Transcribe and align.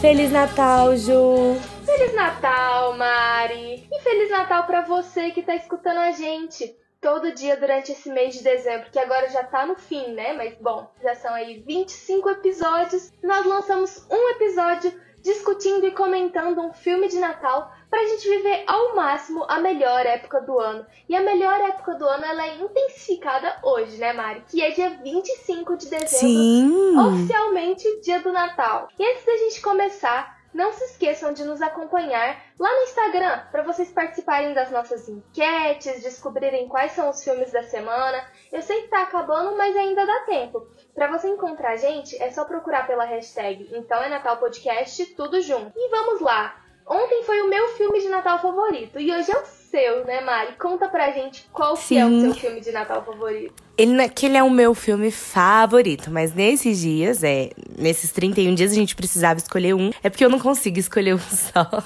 Feliz 0.00 0.32
Natal, 0.32 0.96
Ju! 0.96 1.56
Feliz 1.84 2.14
Natal, 2.14 2.96
Mari! 2.96 3.86
E 3.92 4.00
Feliz 4.00 4.30
Natal 4.30 4.64
para 4.64 4.80
você 4.80 5.30
que 5.30 5.42
tá 5.42 5.54
escutando 5.54 5.98
a 5.98 6.10
gente 6.12 6.74
todo 7.02 7.34
dia 7.34 7.54
durante 7.58 7.92
esse 7.92 8.08
mês 8.10 8.34
de 8.34 8.42
dezembro, 8.42 8.90
que 8.90 8.98
agora 8.98 9.28
já 9.28 9.44
tá 9.44 9.66
no 9.66 9.74
fim, 9.74 10.14
né? 10.14 10.32
Mas 10.32 10.56
bom, 10.58 10.90
já 11.02 11.14
são 11.14 11.34
aí 11.34 11.62
25 11.66 12.30
episódios. 12.30 13.12
Nós 13.22 13.44
lançamos 13.44 14.06
um 14.10 14.30
episódio 14.30 14.90
discutindo 15.22 15.86
e 15.86 15.92
comentando 15.92 16.62
um 16.62 16.72
filme 16.72 17.06
de 17.06 17.18
Natal 17.18 17.70
para 17.90 18.00
a 18.00 18.06
gente 18.06 18.28
viver 18.28 18.64
ao 18.66 18.94
máximo 18.94 19.44
a 19.48 19.58
melhor 19.58 20.06
época 20.06 20.40
do 20.40 20.58
ano. 20.58 20.86
E 21.08 21.16
a 21.16 21.20
melhor 21.20 21.60
época 21.60 21.94
do 21.96 22.06
ano 22.06 22.24
ela 22.24 22.46
é 22.46 22.56
intensificada 22.56 23.58
hoje, 23.64 23.96
né, 23.98 24.12
Mari? 24.12 24.44
Que 24.48 24.62
é 24.62 24.70
dia 24.70 24.90
25 25.02 25.76
de 25.76 25.90
dezembro, 25.90 26.08
Sim. 26.08 26.98
oficialmente 26.98 28.00
dia 28.00 28.20
do 28.20 28.32
Natal. 28.32 28.88
E 28.98 29.04
antes 29.04 29.26
da 29.26 29.36
gente 29.36 29.60
começar, 29.60 30.40
não 30.52 30.72
se 30.72 30.84
esqueçam 30.84 31.32
de 31.32 31.44
nos 31.44 31.62
acompanhar 31.62 32.42
lá 32.58 32.74
no 32.74 32.82
Instagram 32.82 33.40
para 33.50 33.62
vocês 33.62 33.90
participarem 33.90 34.52
das 34.52 34.70
nossas 34.70 35.08
enquetes, 35.08 36.02
descobrirem 36.02 36.68
quais 36.68 36.92
são 36.92 37.08
os 37.08 37.22
filmes 37.22 37.52
da 37.52 37.62
semana. 37.62 38.24
Eu 38.52 38.62
sei 38.62 38.82
que 38.82 38.88
tá 38.88 39.02
acabando, 39.02 39.56
mas 39.56 39.76
ainda 39.76 40.04
dá 40.06 40.20
tempo. 40.20 40.66
Para 40.94 41.10
você 41.10 41.28
encontrar 41.28 41.72
a 41.72 41.76
gente, 41.76 42.20
é 42.20 42.30
só 42.30 42.44
procurar 42.44 42.86
pela 42.86 43.04
hashtag 43.04 43.68
Então 43.72 44.02
é 44.02 44.08
Natal 44.08 44.38
Podcast, 44.38 45.06
tudo 45.14 45.40
junto. 45.40 45.72
E 45.76 45.88
vamos 45.88 46.20
lá! 46.20 46.69
Ontem 46.90 47.22
foi 47.22 47.40
o 47.42 47.48
meu 47.48 47.68
filme 47.68 48.00
de 48.00 48.08
Natal 48.08 48.42
favorito 48.42 48.98
e 48.98 49.14
hoje 49.14 49.30
é 49.30 49.38
o 49.38 49.46
seu, 49.46 50.04
né, 50.04 50.20
Mari? 50.22 50.56
Conta 50.58 50.88
pra 50.88 51.12
gente 51.12 51.48
qual 51.52 51.76
que 51.76 51.96
é 51.96 52.04
o 52.04 52.20
seu 52.20 52.34
filme 52.34 52.60
de 52.60 52.72
Natal 52.72 53.04
favorito. 53.04 53.62
Ele, 53.80 53.98
é 54.02 54.10
que 54.10 54.26
ele 54.26 54.36
é 54.36 54.42
o 54.42 54.50
meu 54.50 54.74
filme 54.74 55.10
favorito, 55.10 56.10
mas 56.10 56.34
nesses 56.34 56.80
dias, 56.80 57.24
é, 57.24 57.48
nesses 57.78 58.12
31 58.12 58.54
dias 58.54 58.72
a 58.72 58.74
gente 58.74 58.94
precisava 58.94 59.38
escolher 59.38 59.72
um. 59.72 59.90
É 60.02 60.10
porque 60.10 60.22
eu 60.22 60.28
não 60.28 60.38
consigo 60.38 60.78
escolher 60.78 61.14
um 61.14 61.18
só. 61.32 61.82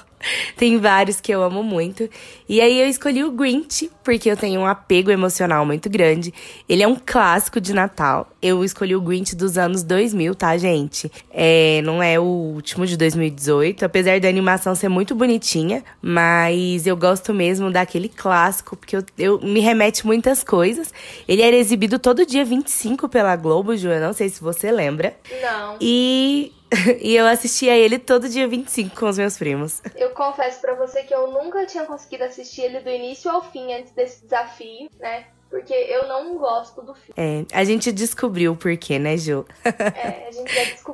Tem 0.57 0.79
vários 0.79 1.21
que 1.21 1.31
eu 1.31 1.43
amo 1.43 1.63
muito. 1.63 2.09
E 2.49 2.61
aí 2.61 2.81
eu 2.81 2.89
escolhi 2.89 3.23
o 3.23 3.31
Grinch, 3.31 3.91
porque 4.03 4.31
eu 4.31 4.37
tenho 4.37 4.61
um 4.61 4.67
apego 4.67 5.11
emocional 5.11 5.65
muito 5.65 5.89
grande. 5.89 6.33
Ele 6.69 6.83
é 6.83 6.89
um 6.89 6.97
clássico 6.97 7.61
de 7.61 7.73
Natal. 7.73 8.29
Eu 8.43 8.65
escolhi 8.65 8.97
o 8.97 9.01
Grinch 9.01 9.37
dos 9.37 9.57
anos 9.59 9.83
2000, 9.83 10.35
tá, 10.35 10.57
gente? 10.57 11.13
É, 11.31 11.81
não 11.85 12.03
é 12.03 12.19
o 12.19 12.25
último 12.25 12.87
de 12.87 12.97
2018, 12.97 13.85
apesar 13.85 14.19
da 14.19 14.29
animação 14.29 14.75
ser 14.75 14.89
muito 14.89 15.15
bonitinha, 15.15 15.85
mas 16.01 16.87
eu 16.87 16.97
gosto 16.97 17.35
mesmo 17.35 17.71
daquele 17.71 18.09
clássico, 18.09 18.77
porque 18.77 18.97
eu, 18.97 19.05
eu 19.19 19.41
me 19.41 19.61
remete 19.61 20.07
muitas 20.07 20.43
coisas. 20.43 20.93
Ele 21.29 21.43
era 21.43 21.55
exibido 21.55 21.84
todo 21.99 22.27
dia 22.27 22.45
25 22.45 23.09
pela 23.09 23.37
Globo, 23.37 23.77
Ju, 23.77 23.89
eu 23.89 24.01
não 24.01 24.13
sei 24.13 24.29
se 24.29 24.41
você 24.41 24.71
lembra. 24.71 25.17
Não. 25.43 25.77
E 25.81 26.53
e 27.01 27.15
eu 27.15 27.27
assistia 27.27 27.77
ele 27.77 27.99
todo 27.99 28.29
dia 28.29 28.47
25 28.49 28.99
com 28.99 29.07
os 29.07 29.19
meus 29.19 29.37
primos. 29.37 29.83
Eu 29.97 30.11
confesso 30.11 30.61
para 30.61 30.75
você 30.75 31.03
que 31.03 31.15
eu 31.15 31.31
nunca 31.31 31.67
tinha 31.67 31.85
conseguido 31.85 32.25
assistir 32.25 32.63
ele 32.63 32.81
do 32.81 32.91
início 32.91 33.31
ao 33.31 33.43
fim 33.43 33.73
antes 33.73 33.93
desse 33.93 34.23
desafio, 34.25 34.89
né? 34.99 35.27
Porque 35.51 35.73
eu 35.73 36.09
não 36.09 36.37
gosto 36.37 36.83
do 36.83 36.95
filme. 36.95 37.15
É, 37.17 37.45
a 37.53 37.63
gente 37.63 37.93
descobriu 37.93 38.53
o 38.53 38.57
porquê, 38.57 38.99
né, 38.99 39.17
Ju? 39.17 39.47
é, 39.65 40.27
a 40.27 40.33
gente 40.33 40.53
já 40.53 40.65
descobriu. 40.65 40.94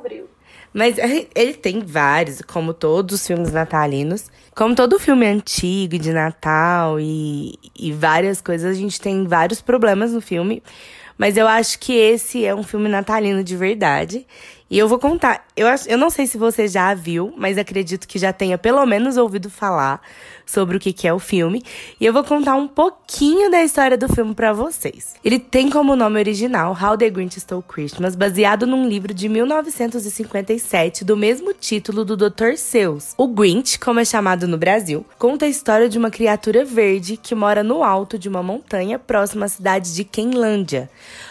Mas 0.73 0.95
ele 1.35 1.53
tem 1.53 1.81
vários, 1.81 2.41
como 2.41 2.73
todos 2.73 3.19
os 3.19 3.27
filmes 3.27 3.51
natalinos. 3.51 4.29
Como 4.55 4.75
todo 4.75 4.99
filme 4.99 5.25
antigo 5.25 5.97
de 5.99 6.13
Natal 6.13 6.99
e, 6.99 7.57
e 7.77 7.91
várias 7.91 8.41
coisas, 8.41 8.71
a 8.71 8.79
gente 8.79 8.99
tem 8.99 9.25
vários 9.25 9.61
problemas 9.61 10.13
no 10.13 10.21
filme. 10.21 10.63
Mas 11.17 11.37
eu 11.37 11.47
acho 11.47 11.77
que 11.79 11.93
esse 11.93 12.45
é 12.45 12.55
um 12.55 12.63
filme 12.63 12.89
natalino 12.89 13.43
de 13.43 13.55
verdade. 13.55 14.25
E 14.69 14.77
eu 14.77 14.87
vou 14.87 14.97
contar. 14.97 15.45
Eu, 15.55 15.67
eu 15.87 15.97
não 15.97 16.09
sei 16.09 16.25
se 16.27 16.37
você 16.37 16.65
já 16.67 16.93
viu, 16.93 17.33
mas 17.35 17.57
acredito 17.57 18.07
que 18.07 18.17
já 18.17 18.31
tenha 18.31 18.57
pelo 18.57 18.85
menos 18.85 19.17
ouvido 19.17 19.49
falar 19.49 20.01
sobre 20.45 20.77
o 20.77 20.79
que, 20.79 20.91
que 20.91 21.07
é 21.07 21.13
o 21.13 21.19
filme. 21.19 21.63
E 21.99 22.05
eu 22.05 22.13
vou 22.13 22.23
contar 22.23 22.55
um 22.55 22.67
pouquinho 22.67 23.49
da 23.49 23.63
história 23.63 23.97
do 23.97 24.07
filme 24.13 24.33
para 24.33 24.53
vocês. 24.53 25.15
Ele 25.23 25.39
tem 25.39 25.69
como 25.69 25.95
nome 25.95 26.19
original 26.19 26.77
How 26.79 26.97
the 26.97 27.09
Grinch 27.09 27.39
Stole 27.39 27.63
Christmas, 27.63 28.15
baseado 28.15 28.67
num 28.67 28.87
livro 28.87 29.13
de 29.13 29.29
1957 29.29 31.05
do 31.05 31.15
mesmo 31.15 31.53
título 31.53 32.03
do 32.03 32.17
Dr. 32.17 32.55
Seuss. 32.57 33.13
O 33.17 33.27
Grinch, 33.27 33.79
como 33.79 33.99
é 33.99 34.05
chamado 34.05 34.47
no 34.47 34.57
Brasil, 34.57 35.05
conta 35.17 35.45
a 35.45 35.49
história 35.49 35.87
de 35.87 35.97
uma 35.97 36.11
criatura 36.11 36.65
verde 36.65 37.17
que 37.17 37.35
mora 37.35 37.63
no 37.63 37.83
alto 37.83 38.17
de 38.17 38.27
uma 38.27 38.43
montanha 38.43 38.99
próxima 38.99 39.45
à 39.45 39.49
cidade 39.49 39.93
de 39.93 40.03
Kenlândia, 40.03 40.89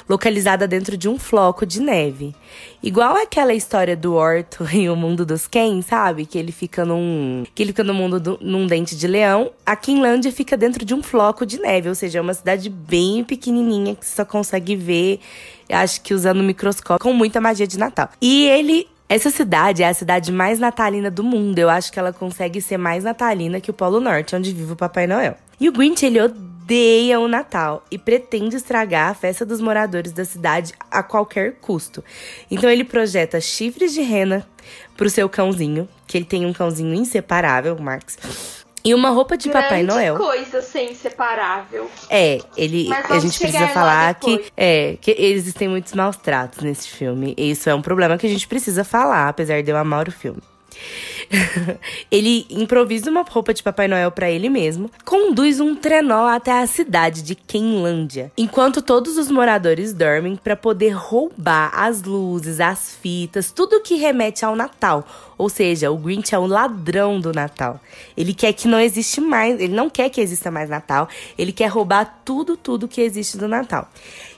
localizada 0.08 0.66
dentro 0.66 0.96
de 0.96 1.08
um 1.08 1.18
floco 1.18 1.66
de 1.66 1.80
neve. 1.80 2.34
Igual 2.82 3.16
aquela 3.16 3.52
história 3.52 3.96
do 3.96 4.14
Orto 4.20 4.64
e 4.72 4.88
o 4.88 4.96
mundo 4.96 5.24
dos 5.24 5.46
Ken, 5.46 5.80
sabe? 5.82 6.26
Que 6.26 6.38
ele 6.38 6.52
fica 6.52 6.84
num. 6.84 7.44
Que 7.54 7.62
ele 7.62 7.70
fica 7.70 7.84
no 7.84 7.94
mundo 7.94 8.20
do, 8.20 8.38
num 8.40 8.66
dente 8.66 8.96
de 8.96 9.06
leão. 9.06 9.50
A 9.64 9.74
Kinlândia 9.74 10.30
fica 10.30 10.56
dentro 10.56 10.84
de 10.84 10.94
um 10.94 11.02
floco 11.02 11.46
de 11.46 11.58
neve, 11.58 11.88
ou 11.88 11.94
seja, 11.94 12.18
é 12.18 12.22
uma 12.22 12.34
cidade 12.34 12.68
bem 12.68 13.24
pequenininha 13.24 13.94
que 13.94 14.06
só 14.06 14.24
consegue 14.24 14.76
ver, 14.76 15.20
acho 15.70 16.00
que 16.02 16.14
usando 16.14 16.40
o 16.40 16.44
microscópio, 16.44 17.02
com 17.02 17.12
muita 17.12 17.40
magia 17.40 17.66
de 17.66 17.78
Natal. 17.78 18.10
E 18.20 18.46
ele 18.46 18.86
essa 19.08 19.28
cidade 19.28 19.82
é 19.82 19.88
a 19.88 19.94
cidade 19.94 20.30
mais 20.30 20.60
natalina 20.60 21.10
do 21.10 21.24
mundo. 21.24 21.58
Eu 21.58 21.68
acho 21.68 21.90
que 21.90 21.98
ela 21.98 22.12
consegue 22.12 22.60
ser 22.60 22.76
mais 22.76 23.02
natalina 23.02 23.60
que 23.60 23.68
o 23.68 23.74
Polo 23.74 24.00
Norte, 24.00 24.36
onde 24.36 24.52
vive 24.52 24.72
o 24.72 24.76
Papai 24.76 25.08
Noel. 25.08 25.36
E 25.58 25.68
o 25.68 25.72
Grinch, 25.72 26.06
ele 26.06 26.20
odeia 26.20 26.49
o 27.18 27.28
Natal 27.28 27.84
e 27.90 27.98
pretende 27.98 28.56
estragar 28.56 29.10
a 29.10 29.14
festa 29.14 29.44
dos 29.44 29.60
moradores 29.60 30.12
da 30.12 30.24
cidade 30.24 30.72
a 30.90 31.02
qualquer 31.02 31.54
custo. 31.54 32.04
Então 32.50 32.70
ele 32.70 32.84
projeta 32.84 33.40
chifres 33.40 33.92
de 33.92 34.02
rena 34.02 34.46
pro 34.96 35.10
seu 35.10 35.28
cãozinho, 35.28 35.88
que 36.06 36.18
ele 36.18 36.24
tem 36.24 36.46
um 36.46 36.52
cãozinho 36.52 36.94
inseparável, 36.94 37.76
Max. 37.78 38.18
E 38.82 38.94
uma 38.94 39.10
roupa 39.10 39.36
de 39.36 39.48
Grande 39.48 39.64
Papai 39.66 39.82
Noel. 39.82 40.16
coisa 40.16 40.62
ser 40.62 40.90
inseparável. 40.90 41.90
É, 42.08 42.40
ele, 42.56 42.88
a 42.92 43.18
gente 43.18 43.38
precisa 43.38 43.68
falar 43.68 44.14
que 44.14 44.46
é 44.56 44.96
que 45.00 45.10
existem 45.10 45.68
muitos 45.68 45.92
maus 45.92 46.16
tratos 46.16 46.62
nesse 46.62 46.88
filme. 46.88 47.34
E 47.36 47.50
isso 47.50 47.68
é 47.68 47.74
um 47.74 47.82
problema 47.82 48.16
que 48.16 48.26
a 48.26 48.30
gente 48.30 48.48
precisa 48.48 48.82
falar, 48.82 49.28
apesar 49.28 49.62
de 49.62 49.70
eu 49.70 49.76
amar 49.76 50.08
o 50.08 50.12
filme. 50.12 50.40
ele 52.10 52.46
improvisa 52.50 53.10
uma 53.10 53.22
roupa 53.22 53.54
de 53.54 53.62
Papai 53.62 53.88
Noel 53.88 54.10
para 54.10 54.30
ele 54.30 54.48
mesmo, 54.48 54.90
conduz 55.04 55.60
um 55.60 55.74
trenó 55.74 56.26
até 56.26 56.60
a 56.60 56.66
cidade 56.66 57.22
de 57.22 57.34
Kenlândia, 57.34 58.32
enquanto 58.36 58.82
todos 58.82 59.16
os 59.16 59.30
moradores 59.30 59.92
dormem 59.92 60.36
para 60.36 60.56
poder 60.56 60.90
roubar 60.90 61.70
as 61.74 62.02
luzes, 62.02 62.60
as 62.60 62.94
fitas, 62.94 63.50
tudo 63.50 63.80
que 63.80 63.94
remete 63.94 64.44
ao 64.44 64.56
Natal. 64.56 65.06
Ou 65.40 65.48
seja, 65.48 65.90
o 65.90 65.96
Grinch 65.96 66.34
é 66.34 66.38
o 66.38 66.44
ladrão 66.44 67.18
do 67.18 67.32
Natal. 67.32 67.80
Ele 68.14 68.34
quer 68.34 68.52
que 68.52 68.68
não 68.68 68.78
existe 68.78 69.22
mais, 69.22 69.58
ele 69.58 69.74
não 69.74 69.88
quer 69.88 70.10
que 70.10 70.20
exista 70.20 70.50
mais 70.50 70.68
Natal, 70.68 71.08
ele 71.38 71.50
quer 71.50 71.68
roubar 71.68 72.20
tudo, 72.26 72.58
tudo 72.58 72.86
que 72.86 73.00
existe 73.00 73.38
do 73.38 73.48
Natal. 73.48 73.88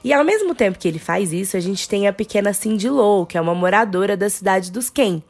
E 0.05 0.13
ao 0.13 0.23
mesmo 0.23 0.55
tempo 0.55 0.79
que 0.79 0.87
ele 0.87 1.01
faz 1.01 1.33
isso, 1.33 1.57
a 1.57 1.61
gente 1.61 1.89
tem 1.89 2.07
a 2.07 2.13
pequena 2.13 2.53
Cindy 2.53 2.89
Lou, 2.89 3.27
que 3.27 3.37
é 3.37 3.41
uma 3.41 3.53
moradora 3.53 4.17
da 4.17 4.31
cidade 4.31 4.71
dos 4.71 4.89
Ken, 4.91 5.21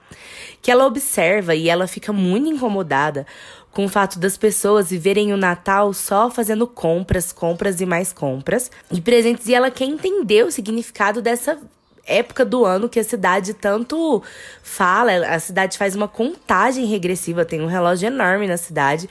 que 0.61 0.71
ela 0.71 0.85
observa 0.85 1.55
e 1.55 1.71
ela 1.71 1.87
fica 1.87 2.13
muito 2.13 2.51
incomodada 2.51 3.27
com 3.71 3.87
o 3.87 3.89
fato 3.89 4.19
das 4.19 4.37
pessoas 4.37 4.91
viverem 4.91 5.33
o 5.33 5.39
Natal 5.39 5.95
só 5.95 6.31
fazendo 6.31 6.67
compras, 6.67 7.33
compras 7.33 7.81
e 7.81 7.87
mais 7.87 8.13
compras 8.13 8.71
e 8.91 9.01
presentes, 9.01 9.49
e 9.49 9.55
ela 9.55 9.71
quer 9.71 9.87
entender 9.87 10.45
o 10.45 10.53
significado 10.53 11.23
dessa 11.23 11.59
época 12.07 12.45
do 12.45 12.65
ano 12.65 12.89
que 12.89 12.99
a 12.99 13.05
cidade 13.05 13.55
tanto 13.55 14.23
fala, 14.63 15.13
a 15.13 15.39
cidade 15.39 15.79
faz 15.79 15.95
uma 15.95 16.09
contagem 16.09 16.85
regressiva, 16.87 17.45
tem 17.45 17.61
um 17.61 17.67
relógio 17.67 18.07
enorme 18.09 18.47
na 18.47 18.57
cidade 18.57 19.09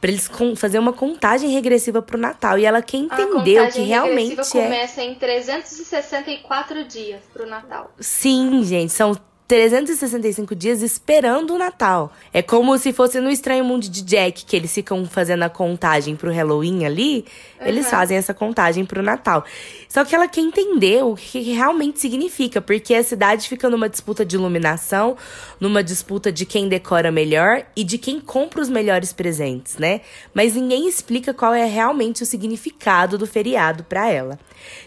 para 0.00 0.10
eles 0.10 0.30
fazer 0.56 0.78
uma 0.78 0.92
contagem 0.92 1.50
regressiva 1.50 2.02
pro 2.02 2.18
Natal 2.18 2.58
e 2.58 2.64
ela 2.66 2.78
entender 2.78 3.60
o 3.62 3.72
que 3.72 3.80
realmente 3.80 4.30
regressiva 4.30 4.62
é. 4.62 4.64
começa 4.64 5.02
em 5.02 5.14
364 5.14 6.84
dias 6.84 7.20
pro 7.32 7.46
Natal. 7.46 7.90
Sim, 7.98 8.62
gente, 8.64 8.92
são 8.92 9.16
365 9.46 10.54
dias 10.54 10.80
esperando 10.80 11.54
o 11.54 11.58
Natal. 11.58 12.10
É 12.32 12.40
como 12.40 12.76
se 12.78 12.92
fosse 12.94 13.20
no 13.20 13.30
Estranho 13.30 13.64
Mundo 13.64 13.88
de 13.88 14.02
Jack, 14.02 14.46
que 14.46 14.56
eles 14.56 14.72
ficam 14.72 15.04
fazendo 15.06 15.42
a 15.42 15.50
contagem 15.50 16.16
pro 16.16 16.32
Halloween 16.32 16.86
ali, 16.86 17.26
eles 17.60 17.84
Uhum. 17.84 17.90
fazem 17.90 18.16
essa 18.16 18.32
contagem 18.32 18.86
pro 18.86 19.02
Natal. 19.02 19.44
Só 19.94 20.04
que 20.04 20.12
ela 20.12 20.26
quer 20.26 20.40
entender 20.40 21.04
o 21.04 21.14
que 21.14 21.38
realmente 21.52 22.00
significa, 22.00 22.60
porque 22.60 22.96
a 22.96 23.04
cidade 23.04 23.48
fica 23.48 23.70
numa 23.70 23.88
disputa 23.88 24.24
de 24.24 24.34
iluminação, 24.34 25.16
numa 25.60 25.84
disputa 25.84 26.32
de 26.32 26.44
quem 26.44 26.68
decora 26.68 27.12
melhor 27.12 27.64
e 27.76 27.84
de 27.84 27.96
quem 27.96 28.18
compra 28.18 28.60
os 28.60 28.68
melhores 28.68 29.12
presentes, 29.12 29.78
né? 29.78 30.00
Mas 30.34 30.56
ninguém 30.56 30.88
explica 30.88 31.32
qual 31.32 31.54
é 31.54 31.64
realmente 31.64 32.24
o 32.24 32.26
significado 32.26 33.16
do 33.16 33.24
feriado 33.24 33.84
para 33.84 34.10
ela. 34.10 34.36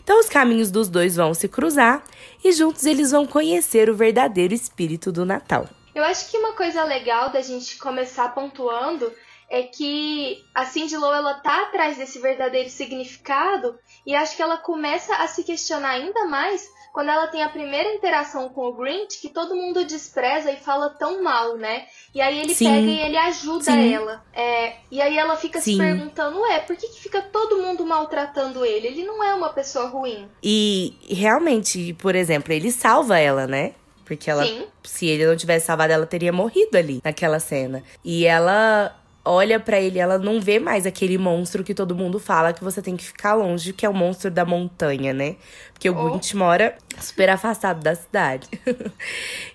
Então 0.03 0.19
os 0.19 0.27
caminhos 0.27 0.69
dos 0.69 0.89
dois 0.89 1.15
vão 1.15 1.33
se 1.33 1.47
cruzar 1.47 2.03
e 2.43 2.51
juntos 2.51 2.85
eles 2.85 3.11
vão 3.11 3.25
conhecer 3.25 3.89
o 3.89 3.95
verdadeiro 3.95 4.53
espírito 4.53 5.09
do 5.09 5.25
Natal. 5.25 5.69
Eu 5.95 6.03
acho 6.03 6.29
que 6.29 6.37
uma 6.37 6.51
coisa 6.51 6.83
legal 6.83 7.31
da 7.31 7.41
gente 7.41 7.77
começar 7.77 8.35
pontuando 8.35 9.09
é 9.49 9.63
que 9.63 10.43
a 10.53 10.65
Cindy 10.65 10.97
Lou 10.97 11.13
ela 11.13 11.35
tá 11.35 11.61
atrás 11.63 11.95
desse 11.95 12.19
verdadeiro 12.19 12.69
significado 12.69 13.79
e 14.07 14.15
acho 14.15 14.37
que 14.37 14.41
ela 14.41 14.57
começa 14.57 15.13
a 15.17 15.27
se 15.27 15.43
questionar 15.43 15.89
ainda 15.89 16.25
mais 16.25 16.71
quando 16.93 17.09
ela 17.09 17.27
tem 17.27 17.43
a 17.43 17.49
primeira 17.49 17.93
interação 17.93 18.49
com 18.49 18.61
o 18.69 18.73
Grinch, 18.73 19.19
que 19.21 19.29
todo 19.29 19.53
mundo 19.53 19.85
despreza 19.85 20.51
e 20.51 20.55
fala 20.55 20.89
tão 20.89 21.21
mal, 21.21 21.55
né? 21.55 21.85
E 22.15 22.19
aí 22.19 22.39
ele 22.39 22.55
Sim. 22.55 22.65
pega 22.65 22.87
e 22.87 22.99
ele 23.01 23.17
ajuda 23.17 23.65
Sim. 23.65 23.93
ela. 23.93 24.23
É, 24.33 24.77
e 24.89 24.99
aí 24.99 25.15
ela 25.15 25.35
fica 25.35 25.59
se 25.59 25.73
Sim. 25.73 25.77
perguntando, 25.77 26.39
ué, 26.39 26.59
por 26.61 26.75
que, 26.75 26.87
que 26.87 26.99
fica 26.99 27.21
todo 27.21 27.61
mundo 27.61 27.85
maltratando 27.85 28.65
ele? 28.65 28.87
Ele 28.87 29.03
não 29.03 29.23
é 29.23 29.33
uma 29.35 29.49
pessoa 29.49 29.89
ruim. 29.89 30.27
E 30.41 30.97
realmente, 31.07 31.93
por 31.99 32.15
exemplo, 32.15 32.51
ele 32.51 32.71
salva 32.71 33.19
ela, 33.19 33.45
né? 33.45 33.75
Porque 34.03 34.31
ela, 34.31 34.45
Sim. 34.45 34.65
se 34.83 35.05
ele 35.05 35.27
não 35.27 35.35
tivesse 35.35 35.67
salvado, 35.67 35.93
ela 35.93 36.07
teria 36.07 36.31
morrido 36.31 36.77
ali 36.77 37.01
naquela 37.03 37.39
cena. 37.39 37.83
E 38.03 38.25
ela 38.25 38.95
olha 39.27 39.59
pra 39.59 39.79
ele, 39.79 39.99
ela 39.99 40.17
não 40.17 40.39
vê 40.41 40.59
mais 40.59 40.85
aquele 40.85 41.17
monstro 41.17 41.63
que 41.63 41.73
todo 41.73 41.95
mundo 41.95 42.19
fala 42.19 42.53
que 42.53 42.63
você 42.63 42.81
tem 42.81 42.95
que 42.97 43.03
ficar 43.03 43.33
longe, 43.33 43.73
que 43.73 43.85
é 43.85 43.89
o 43.89 43.93
monstro 43.93 44.31
da 44.31 44.45
montanha, 44.45 45.13
né? 45.13 45.35
Porque 45.73 45.89
o 45.89 45.95
Oh. 45.97 46.09
Grinch 46.09 46.35
mora 46.35 46.75
super 46.99 47.29
afastado 47.29 47.81
da 47.83 47.93
cidade. 47.95 48.47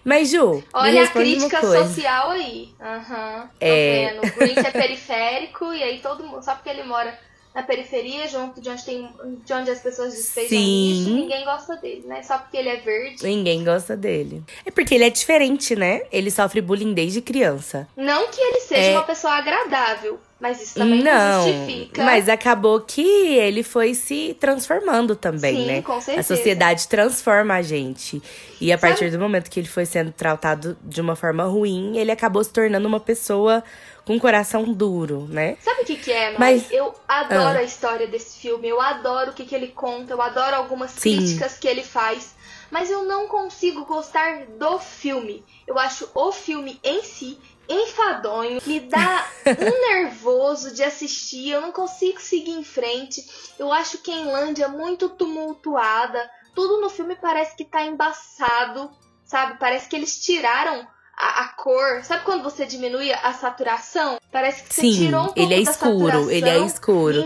Mas, 0.05 0.31
Ju, 0.31 0.63
Olha 0.73 1.05
a 1.05 1.09
crítica 1.09 1.61
social 1.61 2.31
aí. 2.31 2.73
Aham. 2.81 3.43
Tô 3.59 3.67
É. 3.67 4.13
vendo. 4.15 4.27
O 4.27 4.37
Grinch 4.37 4.59
é 4.67 4.71
periférico 4.71 5.73
e 5.73 5.83
aí 5.83 5.99
todo 6.01 6.25
mundo. 6.25 6.43
Só 6.45 6.55
porque 6.55 6.71
ele 6.71 6.85
mora 6.85 7.17
na 7.55 7.63
periferia, 7.63 8.27
junto 8.29 8.61
de 8.61 8.69
onde 8.71 8.85
tem. 8.85 9.09
De 9.45 9.53
onde 9.53 9.71
as 9.71 9.81
pessoas 9.81 10.15
despejam 10.15 10.49
Sim. 10.59 10.95
lixo, 10.99 11.11
ninguém 11.15 11.45
gosta 11.45 11.77
dele, 11.77 12.05
né? 12.07 12.23
Só 12.23 12.39
porque 12.39 12.57
ele 12.57 12.69
é 12.71 12.77
verde. 12.77 13.23
Ninguém 13.25 13.63
gosta 13.65 13.97
dele. 13.97 14.43
É 14.65 14.71
porque 14.71 14.95
ele 14.95 15.05
é 15.05 15.11
diferente, 15.11 15.77
né? 15.77 16.03
Ele 16.11 16.31
sofre 16.31 16.61
bullying 16.61 16.95
desde 16.95 17.21
criança. 17.21 17.87
Não 17.97 18.29
que 18.31 18.41
ele 18.41 18.61
seja 18.61 18.91
É. 18.91 18.93
uma 18.93 19.03
pessoa 19.05 19.35
agradável, 19.35 20.19
mas 20.43 20.61
isso 20.61 20.75
também 20.75 21.03
não, 21.03 21.13
não, 21.13 21.49
justifica. 21.49 22.03
mas 22.05 22.29
acabou 22.29 22.81
que 22.81 23.01
ele 23.01 23.63
foi 23.63 23.95
se 23.95 24.37
transformando 24.41 25.15
também, 25.15 25.57
Sim, 25.57 25.67
né? 25.67 25.83
com 25.83 26.01
certeza. 26.01 26.35
A 26.35 26.37
sociedade 26.37 26.89
transforma 26.89 27.55
a 27.55 27.63
gente. 27.63 28.21
E 28.61 28.73
a 28.73 28.77
Sabe- 28.77 28.91
partir 28.93 29.11
do 29.13 29.19
momento 29.21 29.49
que 29.49 29.61
ele 29.61 29.69
foi 29.69 29.87
sendo 29.87 30.11
tratado 30.13 30.77
de 30.83 31.01
uma 31.01 31.15
forma 31.17 31.45
ruim, 31.45 31.97
ele 31.97 32.11
acabou 32.11 32.43
se 32.43 32.51
tornando 32.53 32.87
uma 32.89 33.01
pessoa 33.01 33.63
com 34.05 34.15
um 34.15 34.19
coração 34.19 34.65
duro, 34.73 35.29
né? 35.31 35.57
Sabe 35.63 35.83
o 35.83 35.85
que, 35.85 35.95
que 35.97 36.11
é, 36.11 36.37
Mari? 36.37 36.39
Mas- 36.39 36.71
Eu 36.73 36.93
adoro 37.07 37.57
Ah. 37.59 37.61
a 37.61 37.63
história 37.63 38.09
desse 38.09 38.41
filme, 38.41 38.69
eu 38.69 38.81
adoro 38.81 39.31
o 39.31 39.35
que, 39.35 39.45
que 39.45 39.55
ele 39.55 39.69
conta, 39.69 40.13
eu 40.13 40.21
adoro 40.21 40.57
algumas 40.57 40.91
Sim. 40.91 41.17
críticas 41.19 41.57
que 41.57 41.69
ele 41.69 41.85
faz, 41.85 42.35
mas 42.69 42.91
eu 42.91 43.05
não 43.05 43.29
consigo 43.29 43.85
gostar 43.85 44.45
do 44.59 44.79
filme. 44.81 45.45
Eu 45.69 45.79
acho 45.79 46.09
o 46.15 46.33
filme 46.33 46.81
em 46.83 47.03
si 47.05 47.39
enfadonho, 47.69 48.61
me 48.67 48.81
dá 48.81 49.27
um 49.47 49.95
nervoso 49.95 50.75
de 50.75 50.83
assistir, 50.83 51.51
eu 51.51 51.61
não 51.61 51.73
consigo 51.73 52.21
seguir 52.21 52.53
em 52.53 52.65
frente. 52.65 53.25
Eu 53.59 53.73
acho 53.73 53.99
que 53.99 54.11
a 54.11 54.17
Inlândia 54.17 54.65
é 54.65 54.69
muito 54.69 55.09
tumultuada, 55.09 56.31
tudo 56.55 56.81
no 56.81 56.91
filme 56.91 57.17
parece 57.17 57.57
que 57.57 57.65
tá 57.65 57.83
embaçado, 57.85 58.91
sabe? 59.25 59.59
Parece 59.59 59.89
que 59.89 59.97
eles 59.97 60.23
tiraram 60.23 60.87
a, 61.17 61.43
a 61.45 61.49
cor. 61.49 62.03
Sabe 62.03 62.25
quando 62.25 62.43
você 62.43 62.67
diminui 62.67 63.13
a 63.13 63.33
saturação? 63.33 64.19
Parece 64.31 64.63
que 64.65 64.75
você 64.75 64.81
Sim, 64.81 64.93
tirou 64.93 65.21
um 65.21 65.25
pouco 65.27 65.41
ele 65.41 65.55
é 65.55 65.59
escuro, 65.59 66.31
ele 66.31 66.49
é 66.49 66.59
escuro. 66.59 67.25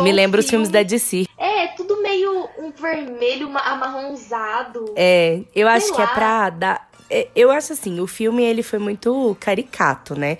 Me 0.00 0.12
lembra 0.12 0.40
os 0.40 0.48
filmes 0.48 0.68
filme. 0.68 0.84
da 0.84 0.88
DC. 0.88 1.26
É, 1.38 1.68
tudo 1.68 2.02
meio 2.02 2.48
um 2.58 2.70
vermelho 2.70 3.50
amarronzado. 3.56 4.92
É, 4.96 5.42
eu 5.54 5.68
acho 5.68 5.86
Sei 5.86 5.94
que 5.94 6.02
é 6.02 6.04
lá. 6.04 6.10
pra 6.14 6.50
dar. 6.50 6.89
É, 7.10 7.28
Eu 7.34 7.50
acho 7.50 7.72
assim, 7.72 8.00
o 8.00 8.06
filme 8.06 8.42
ele 8.42 8.62
foi 8.62 8.78
muito 8.78 9.36
caricato, 9.40 10.18
né? 10.18 10.38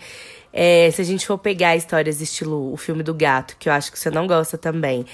É, 0.52 0.90
se 0.90 1.00
a 1.00 1.04
gente 1.04 1.26
for 1.26 1.38
pegar 1.38 1.76
histórias 1.76 2.20
estilo 2.20 2.72
o 2.72 2.76
filme 2.76 3.02
do 3.02 3.14
gato, 3.14 3.56
que 3.58 3.68
eu 3.68 3.72
acho 3.72 3.92
que 3.92 3.98
você 3.98 4.10
não 4.10 4.26
gosta 4.26 4.58
também. 4.58 5.04